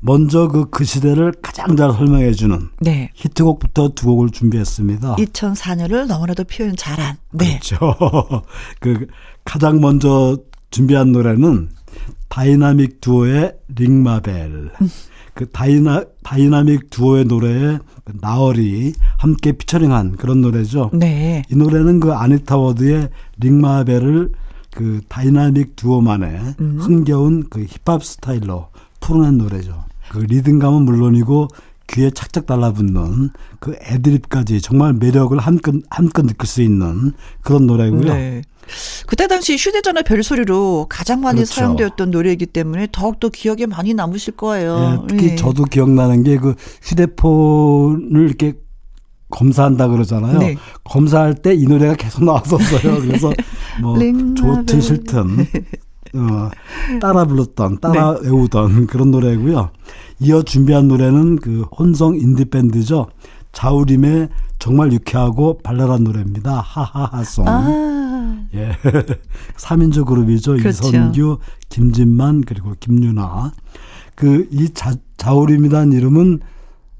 먼저 0.00 0.46
그, 0.46 0.70
그 0.70 0.84
시대를 0.84 1.32
가장 1.42 1.76
잘 1.76 1.92
설명해 1.92 2.32
주는 2.32 2.68
네. 2.80 3.10
히트곡부터 3.14 3.90
두 3.90 4.06
곡을 4.06 4.30
준비했습니다. 4.30 5.16
2004년을 5.16 6.06
너무나도 6.06 6.44
표현 6.44 6.76
잘한. 6.76 7.16
네. 7.32 7.58
그렇죠. 7.58 7.96
그 8.80 9.08
가장 9.44 9.80
먼저 9.80 10.38
준비한 10.70 11.10
노래는 11.10 11.70
다이나믹 12.28 13.00
듀오의 13.00 13.54
Ring 13.74 14.09
My 14.09 14.26
Bell. 14.26 14.70
그 15.38 15.48
다이나 15.50 16.04
다이나믹 16.24 16.90
듀오의 16.90 17.26
노래에 17.26 17.78
그 18.02 18.12
나얼이 18.20 18.92
함께 19.18 19.52
피처링한 19.52 20.16
그런 20.16 20.40
노래죠. 20.40 20.90
네. 20.92 21.44
이 21.48 21.54
노래는 21.54 22.00
그 22.00 22.12
아니타 22.12 22.56
워드의 22.56 23.08
Ring 23.38 23.67
My 23.67 23.81
Bell을 23.81 24.32
그 24.72 25.00
다이나믹 25.06 25.76
듀오만의 25.76 26.40
음. 26.58 26.78
흥겨운 26.80 27.44
그 27.48 27.64
힙합 27.68 28.02
스타일로 28.02 28.66
풀어낸 28.98 29.38
노래죠. 29.38 29.84
그 30.10 30.18
리듬감은 30.18 30.82
물론이고 30.82 31.46
귀에 31.86 32.10
착착 32.10 32.46
달라붙는 32.46 33.30
그 33.60 33.76
애드립까지 33.80 34.60
정말 34.60 34.92
매력을 34.92 35.38
한껏 35.38 35.76
한껏 35.88 36.26
느낄 36.26 36.48
수 36.48 36.62
있는 36.62 37.12
그런 37.42 37.68
노래고요. 37.68 38.12
네. 38.12 38.42
그때 39.06 39.26
당시 39.26 39.56
휴대전화 39.56 40.02
별소리로 40.02 40.86
가장 40.88 41.20
많이 41.20 41.36
그렇죠. 41.36 41.54
사용되었던 41.54 42.10
노래이기 42.10 42.46
때문에 42.46 42.88
더욱더 42.92 43.28
기억에 43.28 43.66
많이 43.66 43.94
남으실 43.94 44.36
거예요. 44.36 45.00
예, 45.02 45.06
특히 45.08 45.30
예. 45.30 45.36
저도 45.36 45.64
기억나는 45.64 46.22
게 46.24 46.36
그 46.38 46.54
휴대폰을 46.82 48.26
이렇게 48.28 48.54
검사한다 49.30 49.88
그러잖아요. 49.88 50.38
네. 50.38 50.56
검사할 50.84 51.34
때 51.34 51.54
이 51.54 51.64
노래가 51.66 51.94
계속 51.94 52.24
나왔었어요. 52.24 53.00
그래서 53.02 53.32
뭐. 53.80 53.96
좋든 54.34 54.80
싫든 54.80 55.46
어, 56.14 56.50
따라 57.00 57.24
불렀던 57.26 57.80
따라 57.80 58.10
외우던 58.22 58.86
그런 58.86 59.10
노래고요. 59.10 59.70
이어 60.20 60.42
준비한 60.42 60.88
노래는 60.88 61.36
그 61.36 61.62
혼성 61.78 62.16
인디 62.16 62.44
밴드죠. 62.46 63.06
자우림의 63.52 64.28
정말 64.58 64.92
유쾌하고 64.92 65.58
발랄한 65.62 66.04
노래입니다. 66.04 66.60
하하하송. 66.64 67.48
아, 67.48 67.60
예. 68.54 68.72
3인조 69.56 70.06
그룹이죠. 70.06 70.56
그렇죠. 70.56 70.88
이선규, 70.88 71.38
김진만, 71.68 72.42
그리고 72.42 72.74
김유나. 72.78 73.52
그, 74.14 74.48
이 74.50 74.70
자, 74.74 74.94
자우림이라는 75.16 75.92
이름은 75.92 76.40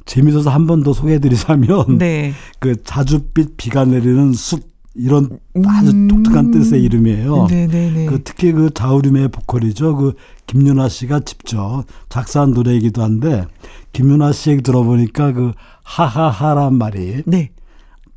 재밌어서 0.07 0.51
한 0.51 0.67
번 0.67 0.83
더 0.83 0.93
소개해드리자면, 0.93 1.99
네. 1.99 2.33
그 2.61 2.75
자줏빛 2.83 3.53
비가 3.57 3.85
내리는 3.85 4.33
숲, 4.33 4.63
이런 4.95 5.39
아주 5.67 5.91
음. 5.93 6.09
독특한 6.09 6.51
뜻의 6.51 6.83
이름이에요. 6.83 7.47
네네네. 7.49 8.07
그 8.07 8.23
특히 8.25 8.51
그 8.53 8.71
자우림의 8.75 9.29
보컬이죠. 9.29 9.95
그 9.97 10.15
김윤아 10.47 10.89
씨가 10.89 11.21
직접 11.21 11.85
작사한 12.09 12.51
노래이기도 12.53 13.03
한데, 13.03 13.47
김윤아 13.93 14.33
씨 14.33 14.51
얘기 14.51 14.63
들어보니까 14.63 15.33
그 15.35 15.53
하하하란 15.85 16.75
말이 16.75 17.23
네. 17.27 17.51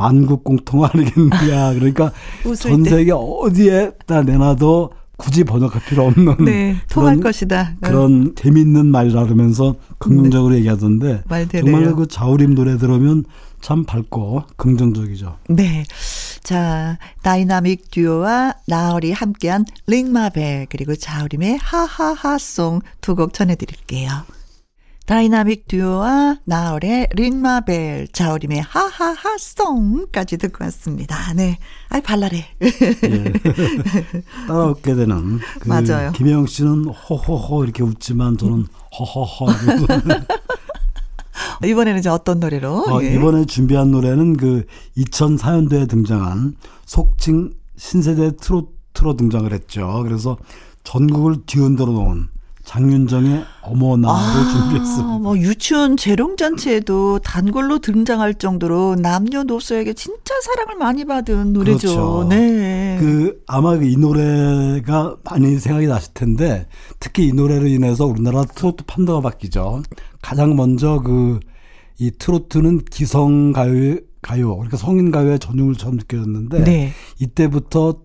만국 0.02 0.44
공통 0.44 0.84
아니겠느냐. 0.84 1.74
그러니까 1.76 2.12
전 2.60 2.84
때. 2.84 2.90
세계 2.90 3.12
어디에다 3.12 4.24
내놔도 4.24 4.92
굳이 5.18 5.44
번역할 5.44 5.82
필요 5.88 6.06
없는 6.08 6.38
네. 6.46 6.76
통할 6.90 7.18
그런, 7.18 7.24
것이다. 7.24 7.76
어, 7.76 7.88
그런 7.88 8.34
재밌는 8.36 8.88
말이라 8.88 9.24
그러면서 9.26 9.76
긍정적으로 10.00 10.56
얘기하던데 10.56 11.22
말대로요. 11.30 11.72
정말로 11.72 11.96
그 11.96 12.08
자우림 12.08 12.56
노래 12.56 12.78
들으면 12.80 13.26
참 13.62 13.86
밝고 13.86 14.44
긍정적이죠. 14.58 15.38
네. 15.50 15.84
자, 16.42 16.98
다이나믹 17.22 17.92
듀오와 17.92 18.56
나얼이 18.68 19.12
함께한 19.12 19.66
Ring 19.86 20.18
My 20.18 20.34
Bell 20.34 20.66
그리고 20.70 20.96
자우림의 20.96 21.60
하하하송 21.62 22.82
두 23.02 23.14
곡 23.14 23.34
전해드릴게요. 23.34 24.10
다이나믹 25.12 25.68
듀오와 25.68 26.38
나얼의 26.46 27.10
Ring 27.12 27.47
My 27.47 27.64
Bell, 27.64 28.08
자우림의 28.14 28.62
하하하송까지 28.62 30.38
듣고 30.38 30.64
왔습니다. 30.64 31.34
네. 31.34 31.58
아이, 31.90 32.02
발랄해. 32.02 32.46
예. 32.62 33.34
따라웃게 34.48 34.96
되는 34.96 35.40
그 35.60 35.68
맞아요. 35.68 36.14
김혜영 36.14 36.46
씨는 36.46 36.86
호호호 36.86 37.66
이렇게 37.66 37.84
웃지만 37.84 38.38
저는 38.38 38.68
허허허 38.98 39.48
이번에는 41.68 42.00
이제 42.00 42.08
어떤 42.08 42.40
노래로? 42.40 42.72
어, 42.88 43.04
예. 43.04 43.14
이번에 43.14 43.44
준비한 43.44 43.92
노래는 43.92 44.38
그 44.38 44.66
2004년도에 44.96 45.90
등장한 45.90 46.56
속칭 46.86 47.52
신세대 47.76 48.38
트로트로 48.38 49.18
등장을 49.18 49.52
했죠. 49.52 50.04
그래서 50.06 50.38
전국을 50.86 51.46
뒤흔들어 51.46 51.92
놓은 51.92 52.30
장윤정의 52.64 53.44
어머나를 53.62 54.52
준비했습니다. 54.52 55.18
뭐 55.20 55.38
유치원 55.38 55.98
재롱잔치에도 55.98 57.20
단골로 57.20 57.80
등장할 57.80 58.36
정도로 58.36 58.96
남녀노소에게 59.00 59.94
진짜 59.94 60.34
사랑을 60.44 60.78
많이 60.78 61.06
받은 61.06 61.54
노래죠. 61.54 61.88
그렇죠. 61.88 62.28
네. 62.30 62.98
그 63.00 63.42
아마 63.48 63.76
이 63.76 63.96
노래가 63.98 65.16
많이 65.24 65.58
생각이 65.58 65.88
나실 65.88 66.14
텐데 66.14 66.68
특히 67.00 67.28
이 67.28 67.34
노래로 67.34 67.68
인해서 67.68 68.06
우리나라 68.06 68.44
트로트 68.44 68.86
판도가 68.86 69.22
바뀌죠. 69.22 69.84
가장 70.22 70.56
먼저 70.56 71.00
그 71.00 71.40
이 72.02 72.10
트로트는 72.18 72.86
기성 72.86 73.52
가요 73.52 73.96
가요 74.24 74.56
그러니까 74.56 74.76
성인 74.76 75.12
가요의 75.12 75.38
전용을 75.38 75.76
처음 75.76 75.98
느껴졌는데 75.98 76.64
네. 76.64 76.92
이때부터 77.20 78.02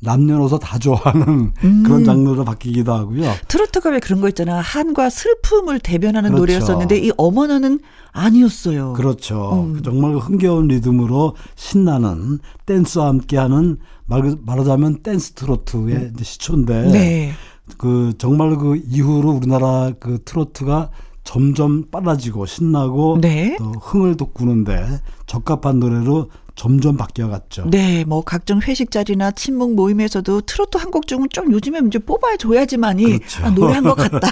남녀노소 0.00 0.58
다 0.58 0.78
좋아하는 0.78 1.52
음. 1.64 1.82
그런 1.82 2.04
장르로 2.04 2.44
바뀌기도 2.44 2.92
하고요. 2.92 3.32
트로트가 3.48 3.90
왜 3.90 3.98
그런 3.98 4.20
거 4.20 4.28
있잖아. 4.28 4.60
한과 4.60 5.08
슬픔을 5.08 5.80
대변하는 5.80 6.30
그렇죠. 6.30 6.40
노래였었는데 6.40 6.98
이 6.98 7.12
어머나는 7.16 7.80
아니었어요. 8.12 8.92
그렇죠. 8.92 9.64
음. 9.74 9.82
정말 9.82 10.16
흥겨운 10.16 10.68
리듬으로 10.68 11.34
신나는 11.54 12.40
댄스와 12.66 13.08
함께하는 13.08 13.78
말, 14.06 14.36
말하자면 14.44 15.02
댄스 15.02 15.32
트로트의 15.32 16.12
이제 16.14 16.24
시초인데 16.24 16.92
네. 16.92 17.32
그 17.78 18.12
정말 18.18 18.56
그 18.56 18.80
이후로 18.88 19.30
우리나라 19.30 19.92
그 19.98 20.18
트로트가 20.24 20.90
점점 21.24 21.86
빨라지고 21.90 22.46
신나고 22.46 23.18
네. 23.20 23.56
또 23.58 23.72
흥을 23.72 24.16
돋구는데 24.16 25.00
적합한 25.26 25.80
노래로 25.80 26.30
점점 26.56 26.96
바뀌어갔죠. 26.96 27.68
네, 27.70 28.04
뭐 28.06 28.22
각종 28.24 28.60
회식 28.62 28.90
자리나 28.90 29.30
친목 29.32 29.74
모임에서도 29.74 30.40
트로트 30.40 30.78
한 30.78 30.90
곡 30.90 31.06
중은 31.06 31.28
좀 31.30 31.52
요즘에 31.52 31.80
이제 31.86 31.98
뽑아야 31.98 32.36
줘야지만이 32.38 33.04
그렇죠. 33.18 33.44
아, 33.44 33.50
노래한 33.50 33.84
것 33.84 33.94
같다. 33.96 34.30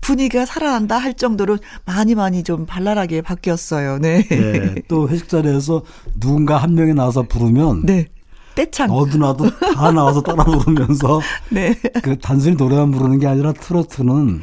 분위기가 0.00 0.46
살아난다 0.46 0.96
할 0.98 1.14
정도로 1.14 1.58
많이 1.84 2.14
많이 2.14 2.42
좀 2.42 2.64
발랄하게 2.64 3.20
바뀌었어요. 3.22 3.98
네. 3.98 4.24
예, 4.32 4.74
또 4.88 5.08
회식 5.08 5.28
자리에서 5.28 5.82
누군가 6.18 6.56
한 6.56 6.74
명이 6.74 6.94
나와서 6.94 7.22
부르면 7.22 7.84
네. 7.84 8.06
떼창. 8.54 8.88
너도나도 8.88 9.50
다 9.74 9.92
나와서 9.92 10.22
따라 10.22 10.42
부르면서 10.44 11.20
네. 11.50 11.74
그 12.02 12.16
단순히 12.18 12.56
노래만 12.56 12.90
부르는 12.90 13.18
게 13.18 13.26
아니라 13.26 13.52
트로트는 13.52 14.40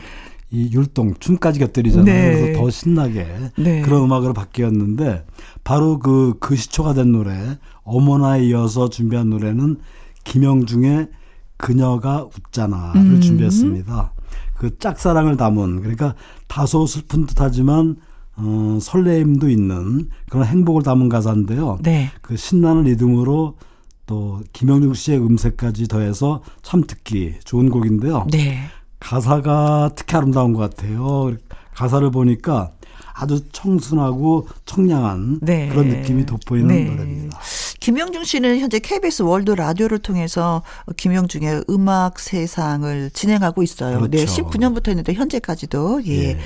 이 0.52 0.70
율동 0.72 1.16
춤까지 1.20 1.60
곁들이잖아요. 1.60 2.06
네. 2.06 2.40
그래서 2.40 2.60
더 2.60 2.70
신나게 2.70 3.28
네. 3.58 3.82
그런 3.82 4.04
음악으로 4.04 4.34
바뀌었는데 4.34 5.26
바로 5.64 6.00
그, 6.00 6.36
그 6.40 6.56
시초가 6.56 6.94
된 6.94 7.12
노래 7.12 7.58
어머나에 7.84 8.46
이어서 8.46 8.90
준비한 8.90 9.30
노래는 9.30 9.78
김영중의 10.24 11.10
그녀가 11.58 12.26
웃잖아를 12.26 13.02
음. 13.02 13.22
준비했습니다. 13.22 14.14
그 14.56 14.78
짝사랑을 14.78 15.38
담은 15.38 15.82
그러니까 15.82 16.16
다소 16.48 16.86
슬픈 16.86 17.26
듯하지만 17.26 17.98
어, 18.38 18.78
설레임도 18.82 19.50
있는 19.50 20.10
그런 20.30 20.46
행복을 20.46 20.84
담은 20.84 21.10
가사인데요. 21.10 21.80
네. 21.82 22.12
그 22.22 22.36
신나는 22.36 22.84
리듬으로 22.84 23.58
또 24.06 24.42
김영중 24.54 24.94
씨의 24.94 25.20
음색까지 25.20 25.88
더해서 25.88 26.42
참 26.62 26.84
듣기 26.86 27.36
좋은 27.44 27.70
곡인데요. 27.70 28.28
네. 28.32 28.60
가사가 29.06 29.92
특히 29.96 30.18
아름다운 30.18 30.54
것 30.54 30.60
같아요. 30.60 31.36
가사를 31.76 32.10
보니까 32.10 32.72
아주 33.14 33.46
청순하고 33.52 34.48
청량한 34.66 35.40
네. 35.42 35.70
그런 35.70 35.90
느낌이 35.90 36.26
돋보이는 36.26 36.68
네. 36.68 36.84
노래입니다. 36.86 37.40
김영중 37.80 38.24
씨는 38.24 38.60
현재 38.60 38.80
KBS 38.80 39.22
월드 39.22 39.52
라디오를 39.52 40.00
통해서 40.00 40.64
김영중의 40.98 41.66
음악 41.70 42.20
세상을 42.20 43.12
진행하고 43.12 43.62
있어요. 43.62 44.00
그렇죠. 44.00 44.18
네, 44.18 44.26
19년부터 44.26 44.88
했는데 44.88 45.14
현재까지도 45.14 46.02
예. 46.08 46.30
예. 46.30 46.40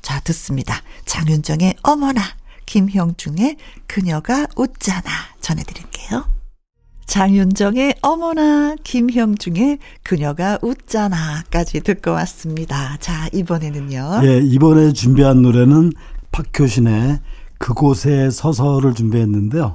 자, 0.00 0.20
듣습니다. 0.20 0.80
장윤정의 1.04 1.74
어머나, 1.82 2.22
김형중의 2.64 3.56
그녀가 3.86 4.46
웃잖아 4.56 5.10
전해 5.40 5.62
드릴게요. 5.64 6.24
장윤정의 7.10 7.96
어머나, 8.02 8.76
김형중의 8.84 9.80
그녀가 10.04 10.60
웃잖아까지 10.62 11.80
듣고 11.80 12.12
왔습니다. 12.12 12.96
자, 13.00 13.28
이번에는요. 13.32 14.20
예, 14.22 14.38
이번에 14.38 14.92
준비한 14.92 15.42
노래는 15.42 15.92
박효신의 16.30 17.18
그곳에 17.58 18.30
서서를 18.30 18.94
준비했는데요. 18.94 19.74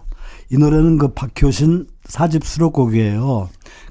이 0.50 0.58
노래는 0.58 0.98
그 0.98 1.10
박효신 1.10 1.88
사집 2.06 2.46
수록곡이에요. 2.46 3.50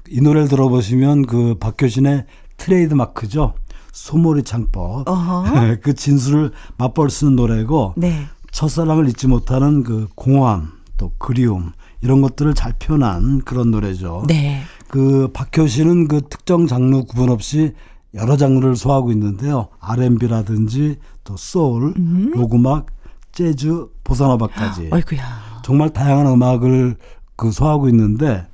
이 0.09 0.21
노래를 0.21 0.47
들어보시면 0.47 1.27
그 1.27 1.53
박효신의 1.59 2.25
트레이드 2.57 2.95
마크죠. 2.95 3.53
소몰이 3.91 4.41
창법. 4.41 5.07
어허. 5.07 5.77
그 5.83 5.93
진술을 5.93 6.51
맛볼 6.79 7.11
수 7.11 7.25
있는 7.25 7.35
노래고 7.35 7.93
네. 7.95 8.25
첫사랑을 8.49 9.07
잊지 9.07 9.27
못하는 9.27 9.83
그 9.83 10.07
공허함 10.15 10.71
또 10.97 11.11
그리움 11.19 11.73
이런 12.05 12.21
것들을 12.21 12.53
잘 12.53 12.71
표현한 12.77 13.41
그런 13.41 13.71
노래죠. 13.71 14.25
네. 14.27 14.61
그 14.87 15.27
박효신은 15.33 16.07
그 16.07 16.21
특정 16.29 16.67
장르 16.67 17.01
구분 17.01 17.31
없이 17.31 17.73
여러 18.13 18.37
장르를 18.37 18.75
소화하고 18.75 19.11
있는데요. 19.11 19.69
R&B라든지 19.79 20.97
또 21.23 21.35
소울, 21.35 21.95
음. 21.97 22.31
로그막, 22.35 22.85
재즈, 23.31 23.87
보사노바까지 24.03 24.89
아이고야. 24.91 25.23
정말 25.63 25.89
다양한 25.89 26.27
음악을 26.27 26.95
그 27.35 27.51
소화하고 27.51 27.89
있는데 27.89 28.45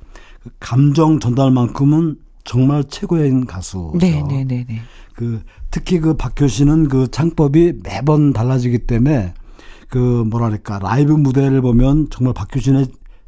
그 0.42 0.48
감정 0.58 1.20
전달만큼은 1.20 2.16
정말 2.44 2.84
최고인 2.84 3.44
가수죠. 3.44 3.98
네, 3.98 4.22
네, 4.26 4.44
네, 4.44 4.64
네. 4.66 4.80
그 5.14 5.42
특히 5.70 6.00
그 6.00 6.14
박효 6.14 6.48
씨는 6.48 6.88
그 6.88 7.06
창법이 7.10 7.80
매번 7.84 8.32
달라지기 8.32 8.86
때문에 8.86 9.34
그 9.90 9.98
뭐랄까 9.98 10.78
라이브 10.78 11.12
무대를 11.12 11.60
보면 11.60 12.08
정말 12.10 12.32
박효 12.32 12.58
씨의 12.58 12.86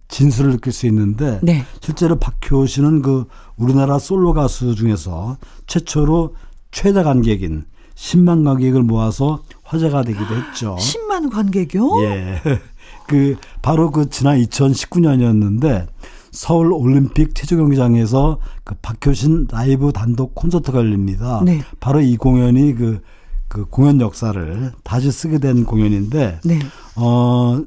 진수를 0.08 0.52
느낄 0.52 0.72
수 0.72 0.86
있는데 0.86 1.40
네. 1.42 1.64
실제로 1.80 2.18
박효 2.18 2.66
씨는 2.66 3.02
그 3.02 3.26
우리나라 3.56 3.98
솔로 3.98 4.32
가수 4.32 4.74
중에서 4.74 5.38
최초로 5.66 6.36
최다 6.70 7.02
관객인 7.02 7.64
10만 7.94 8.44
관객을 8.44 8.82
모아서 8.82 9.42
화제가 9.62 10.02
되기도 10.02 10.34
했죠. 10.34 10.76
10만 10.80 11.32
관객이요? 11.32 12.02
예. 12.02 12.40
그 13.06 13.36
바로 13.62 13.90
그 13.90 14.08
지난 14.10 14.38
2019년이었는데 14.40 15.86
서울 16.30 16.72
올림픽 16.72 17.34
체조 17.34 17.56
경기장에서 17.56 18.38
그 18.64 18.74
박효신 18.82 19.46
라이브 19.50 19.92
단독 19.92 20.34
콘서트가 20.34 20.78
열립니다. 20.78 21.40
네. 21.44 21.60
바로 21.78 22.00
이 22.00 22.16
공연이 22.16 22.74
그, 22.74 23.00
그 23.46 23.64
공연 23.66 24.00
역사를 24.00 24.72
다시 24.82 25.12
쓰게 25.12 25.38
된 25.38 25.64
공연인데 25.64 26.40
네. 26.44 26.58
어 26.96 27.62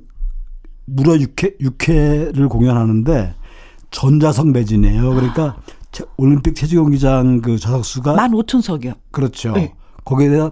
무려 0.89 1.13
6회 1.13 1.59
6회를 1.59 2.49
공연하는데 2.49 3.35
전자석 3.91 4.49
매진이에요. 4.51 5.13
그러니까 5.13 5.57
체- 5.91 6.05
올림픽 6.17 6.55
체조 6.55 6.81
경기장 6.83 7.41
그 7.41 7.57
좌석수가 7.57 8.15
15,000석이요. 8.15 8.93
그렇죠. 9.11 9.51
네. 9.53 9.73
거기에 10.05 10.29
대한 10.29 10.51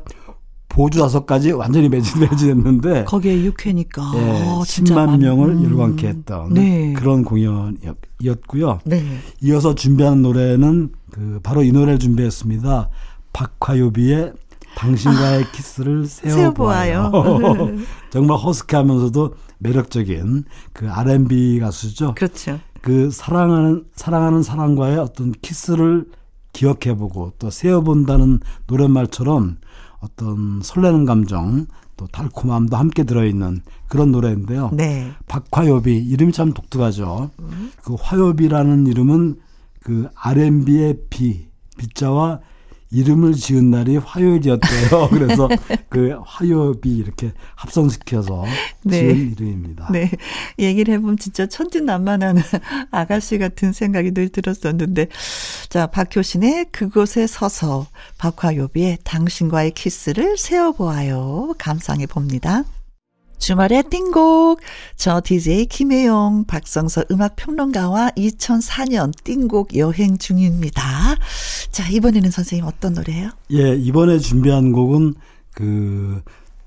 보조 0.68 1.00
좌석까지 1.00 1.52
완전히 1.54 1.88
매진 1.88 2.20
매진했는데 2.30 3.06
거기에 3.06 3.50
6회니까. 3.50 4.16
예, 4.16 4.44
어, 4.46 4.64
진짜 4.66 4.94
10만 4.96 5.06
많- 5.06 5.20
명을 5.20 5.50
음. 5.52 5.64
열광케 5.64 6.08
했던 6.08 6.54
네. 6.54 6.92
그런 6.94 7.24
공연이었고요. 7.24 8.80
네. 8.86 9.02
이어서 9.42 9.74
준비한 9.74 10.22
노래는 10.22 10.92
그 11.12 11.40
바로 11.44 11.64
이 11.64 11.72
노래를 11.72 11.98
준비했습니다. 12.00 12.90
박화요비의 13.32 14.34
당신과의 14.76 15.52
키스를 15.52 16.06
세워보아요. 16.06 17.12
세워보아요. 17.12 17.78
정말 18.12 18.38
허스키하면서도 18.38 19.36
매력적인 19.60 20.44
그 20.74 20.90
R&B 20.90 21.60
가수죠. 21.60 22.14
그렇죠. 22.16 22.60
그 22.82 23.10
사랑하는 23.10 23.86
사랑하는 23.96 24.44
사람과의 24.44 24.98
어떤 24.98 25.32
키스를 25.32 26.06
기억해보고 26.54 27.34
또 27.40 27.50
세어본다는 27.50 28.40
노랫말처럼 28.68 29.58
어떤 30.00 30.62
설레는 30.62 31.06
감정 31.06 31.66
또 31.98 32.08
달콤함도 32.08 32.76
함께 32.76 33.04
들어있는 33.04 33.62
그런 33.88 34.12
노래인데요. 34.12 34.70
네. 34.74 35.12
박화요비 35.28 35.98
이름이 35.98 36.34
참 36.34 36.54
독특하죠. 36.54 37.32
그 37.84 37.96
화요비라는 38.00 38.88
이름은 38.88 39.40
그 39.82 40.10
R&B의 40.16 40.98
비 41.10 41.48
비자와 41.78 42.40
이름을 42.96 43.34
지은 43.34 43.72
날이 43.72 43.98
화요일이었대요. 43.98 45.10
그래서 45.12 45.50
그 45.90 46.18
화요비 46.26 46.90
이렇게 46.90 47.34
합성시켜서 47.56 48.46
네. 48.84 49.00
지은 49.00 49.32
이름입니다. 49.34 49.90
네. 49.92 50.10
얘기를 50.58 50.94
해보면 50.94 51.18
진짜 51.18 51.46
천진난만한 51.46 52.38
아가씨 52.92 53.38
같은 53.38 53.74
생각이 53.74 54.12
늘 54.12 54.30
들었었는데. 54.30 55.08
자, 55.68 55.88
박효신의 55.88 56.68
그곳에 56.72 57.28
서서 57.28 57.88
박화요비의 58.18 59.00
당신과의 59.04 59.72
키스를 59.72 60.38
세워보아요. 60.38 61.56
감상해 61.58 62.06
봅니다. 62.06 62.64
주말의 63.38 63.84
띵곡. 63.90 64.60
저 64.96 65.22
DJ 65.24 65.66
김혜영, 65.68 66.46
박성서 66.48 67.06
음악평론가와 67.12 68.12
2004년 68.18 69.12
띵곡 69.24 69.76
여행 69.78 70.18
중입니다. 70.18 70.82
자, 71.72 71.90
이번에는 71.90 72.32
선생님 72.32 72.66
어떤 72.66 72.94
노래예요? 72.94 73.30
예, 73.52 73.76
이번에 73.76 74.20
준비한 74.20 74.72
곡은 74.72 75.16
그 75.54 76.22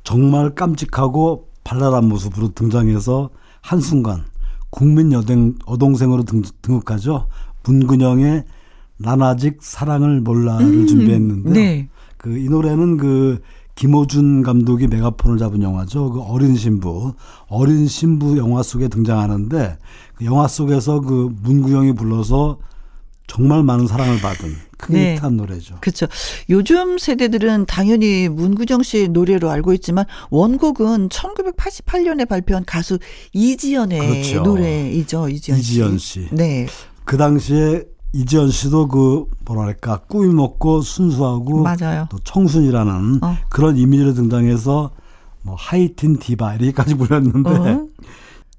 정말 0.05 0.55
깜찍하고 0.55 1.49
발랄한 1.65 2.09
모습으로 2.09 2.55
등장해서 2.55 3.31
한순간 3.61 4.25
국민 4.71 5.13
여동, 5.13 5.55
여동생으로 5.69 6.25
등, 6.25 6.43
등극하죠. 6.63 7.29
문근영의 7.65 8.45
난 8.99 9.23
아직 9.23 9.59
사랑을 9.61 10.21
몰라를 10.21 10.87
준비했는데요. 10.87 11.55
네. 11.55 11.89
그이 12.17 12.49
노래는 12.49 12.97
그 12.97 13.41
김호준 13.79 14.43
감독이 14.43 14.89
메가폰을 14.89 15.39
잡은 15.39 15.63
영화죠. 15.63 16.11
그 16.11 16.21
어린 16.21 16.57
신부, 16.57 17.15
어린 17.47 17.87
신부 17.87 18.37
영화 18.37 18.61
속에 18.61 18.89
등장하는데 18.89 19.79
그 20.17 20.25
영화 20.25 20.49
속에서 20.49 21.01
그 21.01 21.33
문구영이 21.43 21.93
불러서 21.93 22.59
정말 23.29 23.63
많은 23.63 23.87
사랑을 23.87 24.21
받은 24.21 24.53
크게 24.79 24.95
네. 24.95 25.15
히트한 25.15 25.37
노래죠. 25.37 25.77
그렇죠. 25.81 26.09
요즘 26.51 26.99
세대들은 26.99 27.67
당연히 27.67 28.29
문구정 28.29 28.83
씨 28.83 29.07
노래로 29.07 29.49
알고 29.49 29.73
있지만 29.75 30.07
원곡은 30.31 31.11
1988년에 31.11 32.29
발표한 32.29 32.65
가수 32.65 32.99
이지연의 33.33 34.01
그렇죠. 34.01 34.43
노래이죠. 34.43 35.29
이지연 35.29 35.63
씨. 35.63 35.73
이지연 35.73 35.99
씨. 35.99 36.29
네. 36.33 36.67
그 37.05 37.17
당시에 37.17 37.85
이지연 38.13 38.51
씨도 38.51 38.89
그 38.89 39.27
뭐랄까 39.45 39.99
꾸미 39.99 40.33
먹고 40.33 40.81
순수하고 40.81 41.63
맞아요. 41.63 42.07
또 42.11 42.19
청순이라는 42.25 43.19
어. 43.23 43.37
그런 43.51 43.77
이미지로 43.77 44.15
등장해서 44.15 44.91
뭐 45.43 45.55
하이틴 45.57 46.19
디바 46.19 46.55
이렇게까지 46.55 46.95
불렸는데 46.99 47.51
어. 47.51 47.89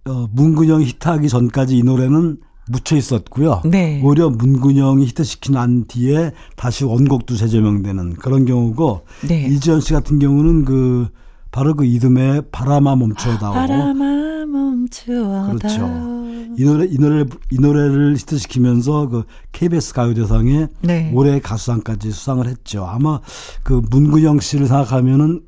어, 0.07 0.29
문근영 0.31 0.81
히트하기 0.81 1.29
전까지 1.29 1.77
이 1.77 1.83
노래는 1.83 2.37
묻혀 2.69 2.95
있었고요. 2.95 3.63
네. 3.65 3.99
오히려 4.03 4.29
문근영이 4.29 5.05
히트시킨 5.07 5.55
난 5.55 5.85
뒤에 5.87 6.31
다시 6.55 6.85
원곡도 6.85 7.35
재조명되는 7.35 8.13
그런 8.15 8.45
경우고 8.45 9.05
네. 9.27 9.47
이지연 9.47 9.81
씨 9.81 9.93
같은 9.93 10.19
경우는 10.19 10.65
그 10.65 11.09
바로 11.51 11.75
그 11.75 11.85
이듬해 11.85 12.41
바람아 12.51 12.95
멈춰다오 12.95 13.53
바람아 13.53 14.45
멈추어다. 14.45 15.53
그렇죠. 15.53 16.09
이 16.57 16.63
노래 16.63 16.85
이 16.85 16.97
노래 16.97 17.25
이 17.51 17.59
노래를 17.59 18.15
히트시키면서 18.17 19.07
그 19.07 19.23
KBS 19.51 19.93
가요대상에 19.93 20.67
네. 20.81 21.11
올해 21.13 21.39
가수상까지 21.39 22.11
수상을 22.11 22.45
했죠. 22.47 22.85
아마 22.85 23.21
그 23.63 23.81
문근영 23.89 24.39
씨를 24.39 24.67
생각하면은 24.67 25.41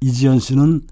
이지연 0.00 0.38
씨는 0.38 0.82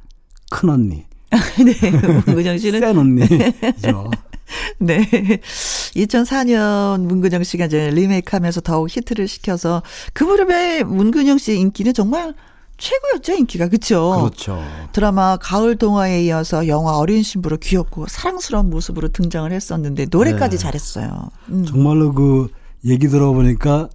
큰 0.51 0.69
언니, 0.69 1.05
네. 1.65 1.91
문구정 2.27 2.59
씨는 2.59 2.81
센 2.81 2.99
언니죠. 2.99 4.11
네. 4.79 5.01
2004년 5.95 7.01
문근영 7.01 7.43
씨가 7.43 7.67
이제 7.67 7.91
리메이크하면서 7.91 8.61
더욱 8.61 8.89
히트를 8.91 9.27
시켜서 9.27 9.83
그 10.13 10.25
무렵에 10.25 10.85
문근영 10.85 11.39
씨의 11.39 11.59
인기는 11.61 11.95
정말 11.95 12.35
최고였죠, 12.79 13.33
인기가. 13.35 13.69
그렇죠? 13.69 14.17
그렇죠. 14.19 14.63
드라마 14.93 15.37
가을 15.37 15.77
동화에 15.77 16.25
이어서 16.25 16.69
영화 16.69 16.99
어린 16.99 17.23
신부로 17.23 17.57
귀엽고 17.57 18.07
사랑스러운 18.09 18.71
모습으로 18.71 19.09
등장을 19.09 19.51
했었는데 19.51 20.07
노래까지 20.11 20.57
네. 20.57 20.63
잘했어요. 20.63 21.31
음. 21.49 21.65
정말로 21.65 22.13
그 22.13 22.49
얘기 22.85 23.09
들어보니까 23.09 23.89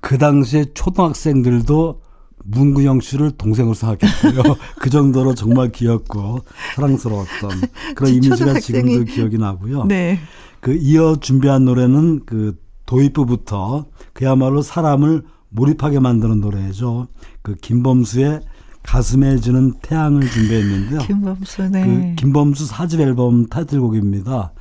그 0.00 0.18
당시에 0.18 0.66
초등학생들도 0.74 2.00
문근영 2.44 3.00
씨를 3.00 3.32
동생으로 3.32 3.74
생각했고요. 3.74 4.56
그 4.78 4.88
정도로 4.88 5.34
정말 5.34 5.70
귀엽고 5.70 6.40
사랑스러웠던 6.76 7.50
그런 7.94 8.12
이미지가 8.14 8.36
초등학생이. 8.36 8.90
지금도 8.92 9.12
기억이 9.12 9.38
나고요. 9.38 9.84
네. 9.84 10.18
그 10.60 10.74
이어 10.74 11.16
준비한 11.20 11.64
노래는 11.64 12.24
그 12.24 12.56
도입부부터 12.86 13.86
그야말로 14.12 14.62
사람을 14.62 15.24
몰입하게 15.50 15.98
만드는 16.00 16.40
노래죠. 16.40 17.08
그 17.48 17.54
김범수의 17.54 18.42
가슴에 18.82 19.38
지는 19.38 19.72
태양을 19.80 20.30
준비했는데요. 20.30 20.98
김범수 21.08 21.70
네. 21.70 21.86
그 21.86 22.14
김범수 22.16 22.66
사집 22.66 23.00
앨범 23.00 23.46
타이틀곡입니다. 23.46 24.52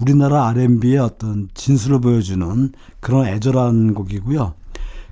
우리나라 0.00 0.48
R&B의 0.48 0.98
어떤 0.98 1.48
진수를 1.54 2.00
보여주는 2.00 2.72
그런 2.98 3.26
애절한 3.26 3.94
곡이고요. 3.94 4.54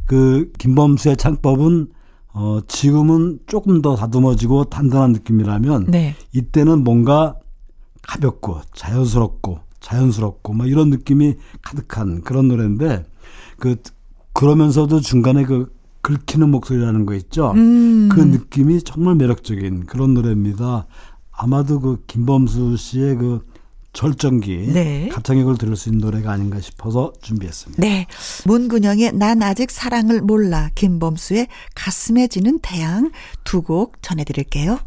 그 0.07 0.51
김범수의 0.59 1.17
창법은 1.19 1.91
어 2.33 2.59
지금은 2.67 3.39
조금 3.47 3.81
더 3.81 3.95
다듬어지고 3.95 4.65
단단한 4.65 5.13
느낌이라면 5.13 5.87
네. 5.87 6.17
이때는 6.33 6.83
뭔가 6.83 7.37
가볍고 8.03 8.63
자연스럽고 8.75 9.61
자연스럽고 9.79 10.53
막 10.53 10.69
이런 10.69 10.91
느낌이 10.91 11.35
가득한 11.63 12.23
그런 12.23 12.49
노래인데 12.49 13.05
그 13.59 13.77
그러면서도 14.33 15.01
중간에 15.01 15.45
그 15.45 15.73
긁히는 16.03 16.51
목소리라는 16.51 17.07
거 17.07 17.15
있죠. 17.15 17.53
음. 17.53 18.09
그 18.11 18.21
느낌이 18.21 18.83
정말 18.83 19.15
매력적인 19.17 19.87
그런 19.87 20.15
노래입니다. 20.15 20.87
아마도 21.31 21.81
그 21.81 22.03
김범수 22.07 22.77
씨의 22.77 23.17
그 23.17 23.47
절정기 23.93 24.71
네. 24.73 25.09
가창력을 25.13 25.57
들을 25.59 25.75
수 25.75 25.89
있는 25.89 26.01
노래가 26.01 26.31
아닌가 26.31 26.61
싶어서 26.61 27.13
준비했습니다. 27.23 27.81
네. 27.83 28.07
문근영의 28.47 29.13
난 29.15 29.43
아직 29.43 29.71
사랑을 29.71 30.21
몰라 30.23 30.71
김범수의 30.77 31.49
가슴에 31.75 32.29
지는 32.29 32.61
태양 32.63 33.11
두 33.45 33.63
곡 33.63 34.01
전해드릴게요. 34.03 34.79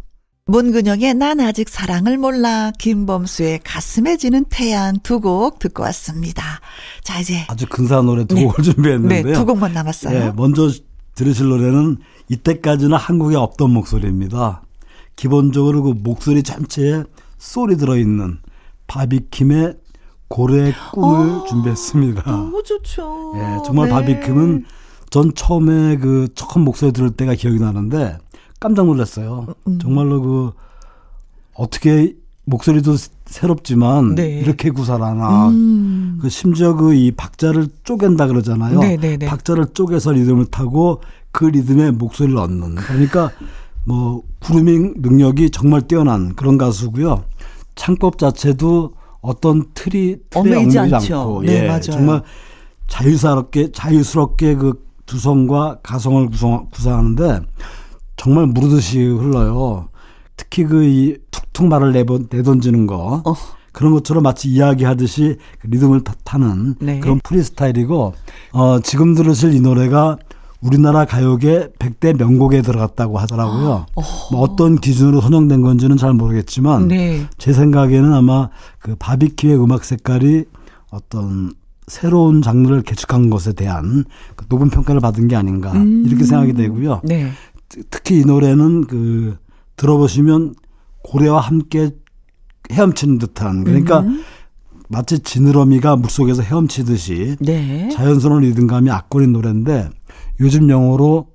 문근영의 0.46 1.14
난 1.16 1.40
아직 1.42 1.70
사랑을 1.70 2.18
몰라 2.18 2.72
김범수의 2.80 3.62
가슴에 3.64 4.18
지는 4.18 4.46
태양 4.50 4.98
두 5.04 5.20
곡 5.20 5.60
듣고 5.60 5.84
왔습니다. 5.84 6.62
자 7.04 7.20
이제 7.20 7.46
아주 7.50 7.66
근사한 7.68 8.06
노래 8.06 8.24
두 8.26 8.36
네. 8.36 8.44
곡을 8.46 8.64
준비했는데요. 8.64 9.24
네, 9.24 9.34
두 9.34 9.46
곡만 9.46 9.74
남았어요. 9.74 10.18
예, 10.18 10.32
먼저 10.36 10.70
들으실 11.16 11.48
노래는 11.48 11.98
이때까지는 12.30 12.98
한국에 12.98 13.36
없던 13.36 13.72
목소리입니다. 13.72 14.62
기본적으로 15.16 15.84
그 15.84 15.94
목소리 15.96 16.44
전체에 16.44 17.04
소리 17.38 17.78
들어있는 17.78 18.40
바비킴의 18.88 19.78
고래의 20.28 20.74
꿈을 20.94 21.30
어, 21.30 21.44
준비했습니다. 21.46 22.24
너무 22.32 22.64
좋죠. 22.64 23.34
예, 23.36 23.60
정말 23.66 23.88
네. 23.88 23.94
바비킴은 23.94 24.66
전 25.12 25.32
처음에 25.36 25.98
그 25.98 26.28
처음 26.34 26.64
목소리 26.64 26.92
들을 26.92 27.12
때가 27.12 27.36
기억이 27.36 27.60
나는데 27.60 28.18
깜짝 28.60 28.88
놀랐어요. 28.88 29.48
음. 29.68 29.78
정말로 29.80 30.22
그 30.22 30.52
어떻게 31.54 32.16
목소리도 32.46 32.96
새롭지만 33.34 34.14
네. 34.16 34.40
이렇게 34.40 34.70
구사하나. 34.70 35.50
음. 35.50 36.20
그 36.22 36.30
심지어 36.30 36.76
그 36.76 36.94
이 36.94 37.12
박자를 37.12 37.68
쪼갠다 37.84 38.28
그러잖아요. 38.28 38.80
네네네. 38.80 39.26
박자를 39.26 39.68
쪼개서 39.74 40.12
리듬을 40.12 40.46
타고 40.46 41.02
그 41.32 41.46
리듬에 41.46 41.90
목소리를 41.92 42.38
얻는. 42.38 42.76
그러니까 42.76 43.32
뭐 43.86 44.22
구루밍 44.40 44.94
능력이 44.98 45.50
정말 45.50 45.82
뛰어난 45.82 46.36
그런 46.36 46.60
가수고요. 46.60 47.24
창법 47.76 48.20
자체도 48.20 48.94
어떤 49.22 49.64
틀이 49.74 50.18
틀에 50.30 50.56
얽매이지. 50.56 50.78
않고 50.80 51.42
네, 51.44 51.64
예, 51.64 51.68
맞아요. 51.68 51.82
정말 51.82 52.22
자유스럽게 52.88 53.72
자유스럽게 53.72 54.56
그 54.56 54.86
두성과 55.08 55.80
가성을 55.82 56.30
구성, 56.30 56.68
구성하는데 56.72 57.40
정말 58.16 58.46
무르듯이 58.46 59.02
흘러요. 59.04 59.90
특히 60.38 60.66
그 60.66 60.84
이 60.86 61.16
툭툭 61.54 61.68
말을 61.68 61.94
내번, 61.94 62.28
내던지는 62.30 62.88
거 62.88 63.22
어. 63.26 63.36
그런 63.72 63.94
것처럼 63.94 64.24
마치 64.24 64.50
이야기하듯이 64.50 65.38
그 65.60 65.68
리듬을 65.68 66.04
타- 66.04 66.14
타는 66.24 66.76
네. 66.80 67.00
그런 67.00 67.20
프리스타일이고 67.24 68.14
어, 68.54 68.80
지금 68.82 69.16
들으실 69.16 69.54
이 69.54 69.62
노래가 69.62 70.18
우리나라 70.62 71.06
가요계 71.06 71.70
100대 71.80 72.18
명곡에 72.18 72.62
들어갔다고 72.62 73.18
하더라고요. 73.20 73.86
뭐 74.32 74.42
어떤 74.42 74.78
기준으로 74.78 75.22
선정된 75.22 75.62
건지는 75.62 75.98
잘 75.98 76.14
모르겠지만 76.14 76.88
네. 76.88 77.28
제 77.38 77.52
생각에는 77.54 78.14
아마 78.14 78.50
그 78.80 78.96
바비큐의 78.98 79.62
음악 79.62 79.84
색깔이 79.84 80.46
어떤 80.90 81.54
새로운 81.88 82.42
장르를 82.42 82.82
개척한 82.84 83.30
것에 83.30 83.52
대한 83.54 84.06
그 84.38 84.46
높은 84.48 84.70
평가를 84.70 85.02
받은 85.02 85.28
게 85.28 85.36
아닌가 85.36 85.74
이렇게 86.06 86.24
생각이 86.24 86.54
되고요. 86.54 87.02
네. 87.04 87.30
특히 87.90 88.20
이 88.20 88.26
노래는 88.26 88.86
그 88.86 89.36
들어보시면 89.76 90.54
고래와 91.04 91.40
함께 91.40 91.92
헤엄치는 92.72 93.20
듯한 93.20 93.64
그러니까 93.64 94.00
음. 94.00 94.24
마치 94.90 95.20
지느러미가 95.20 95.96
물속에서 95.96 96.42
헤엄치듯이 96.42 97.38
네. 97.40 97.90
자연스러운 97.90 98.42
리듬감이 98.44 98.90
악권인 98.90 99.32
노래인데 99.32 99.90
요즘 100.40 100.70
영어로 100.70 101.28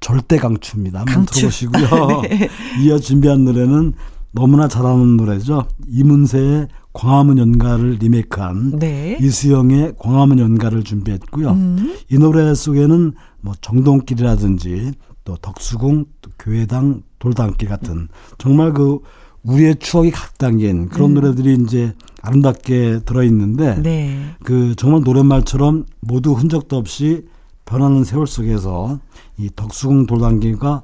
절대 0.00 0.36
강추입니다. 0.36 1.00
한번 1.00 1.14
강추. 1.14 1.34
들어보시고요. 1.40 2.22
이어 2.82 2.98
준비한 2.98 3.44
노래는 3.44 3.94
너무나 4.32 4.68
잘하는 4.68 5.16
노래죠. 5.16 5.66
이문세의 5.88 6.68
광화문 6.92 7.38
연가를 7.38 7.96
리메이크한 8.00 8.78
네. 8.78 9.18
이수영의 9.20 9.94
광화문 9.98 10.38
연가를 10.38 10.82
준비했고요. 10.82 11.50
음. 11.50 11.96
이 12.10 12.18
노래 12.18 12.54
속에는 12.54 13.12
뭐 13.40 13.54
정동길이라든지 13.60 14.92
또 15.24 15.36
덕수궁, 15.36 16.04
또 16.20 16.30
교회당, 16.38 17.02
돌담길 17.26 17.68
같은 17.68 18.08
정말 18.38 18.72
그 18.72 19.00
우리의 19.42 19.76
추억이 19.76 20.12
각 20.12 20.38
담긴 20.38 20.88
그런 20.88 21.14
노래들이 21.14 21.54
이제 21.54 21.92
아름답게 22.22 23.00
들어있는데 23.04 23.76
음. 23.78 23.82
네. 23.82 24.18
그 24.44 24.74
정말 24.76 25.02
노랫말처럼 25.02 25.86
모두 26.00 26.32
흔적도 26.32 26.76
없이 26.76 27.26
변하는 27.64 28.04
세월 28.04 28.28
속에서 28.28 29.00
이 29.38 29.50
덕수궁 29.54 30.06
돌담길과 30.06 30.82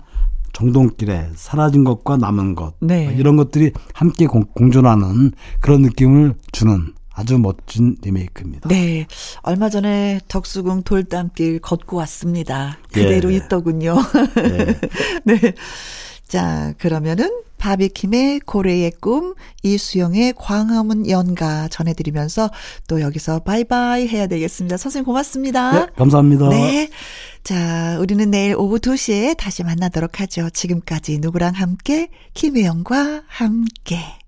정동길에 0.53 1.28
사라진 1.34 1.84
것과 1.84 2.16
남은 2.16 2.57
것 2.57 2.74
네. 2.80 3.14
이런 3.16 3.36
것들이 3.36 3.70
함께 3.95 4.26
공, 4.26 4.43
공존하는 4.43 5.30
그런 5.61 5.82
느낌을 5.82 6.34
주는 6.51 6.93
아주 7.14 7.38
멋진 7.38 7.97
리메이크입니다. 8.03 8.68
네. 8.68 9.07
얼마 9.43 9.68
전에 9.68 10.20
덕수궁 10.28 10.82
돌담길 10.82 11.61
걷고 11.61 11.97
왔습니다. 11.99 12.78
그대로 12.93 13.32
예. 13.32 13.36
있더군요. 13.36 13.97
네. 15.24 15.36
네. 15.36 15.55
자, 16.33 16.72
그러면은 16.78 17.43
바비킴의 17.59 18.41
고래의 18.47 18.93
꿈, 19.03 19.35
이수영의 19.62 20.33
광화문 20.39 21.11
연가 21.11 21.68
전해드리면서 21.68 22.49
또 22.89 23.03
여기서 23.03 23.41
바이바이 23.41 24.09
해야 24.09 24.26
되겠습니다. 24.26 24.78
선생님 24.78 25.05
고맙습니다. 25.05 25.72
네, 25.72 25.87
감사합니다. 25.95 26.49
네. 26.49 26.89
자, 27.45 27.99
우리는 28.01 28.30
내일 28.30 28.57
오후 28.57 28.78
2시에 28.78 29.37
다시 29.37 29.62
만나도록 29.62 30.20
하죠. 30.20 30.49
지금까지 30.49 31.18
누구랑 31.18 31.53
함께? 31.53 32.09
김혜영과 32.33 33.24
함께. 33.26 34.21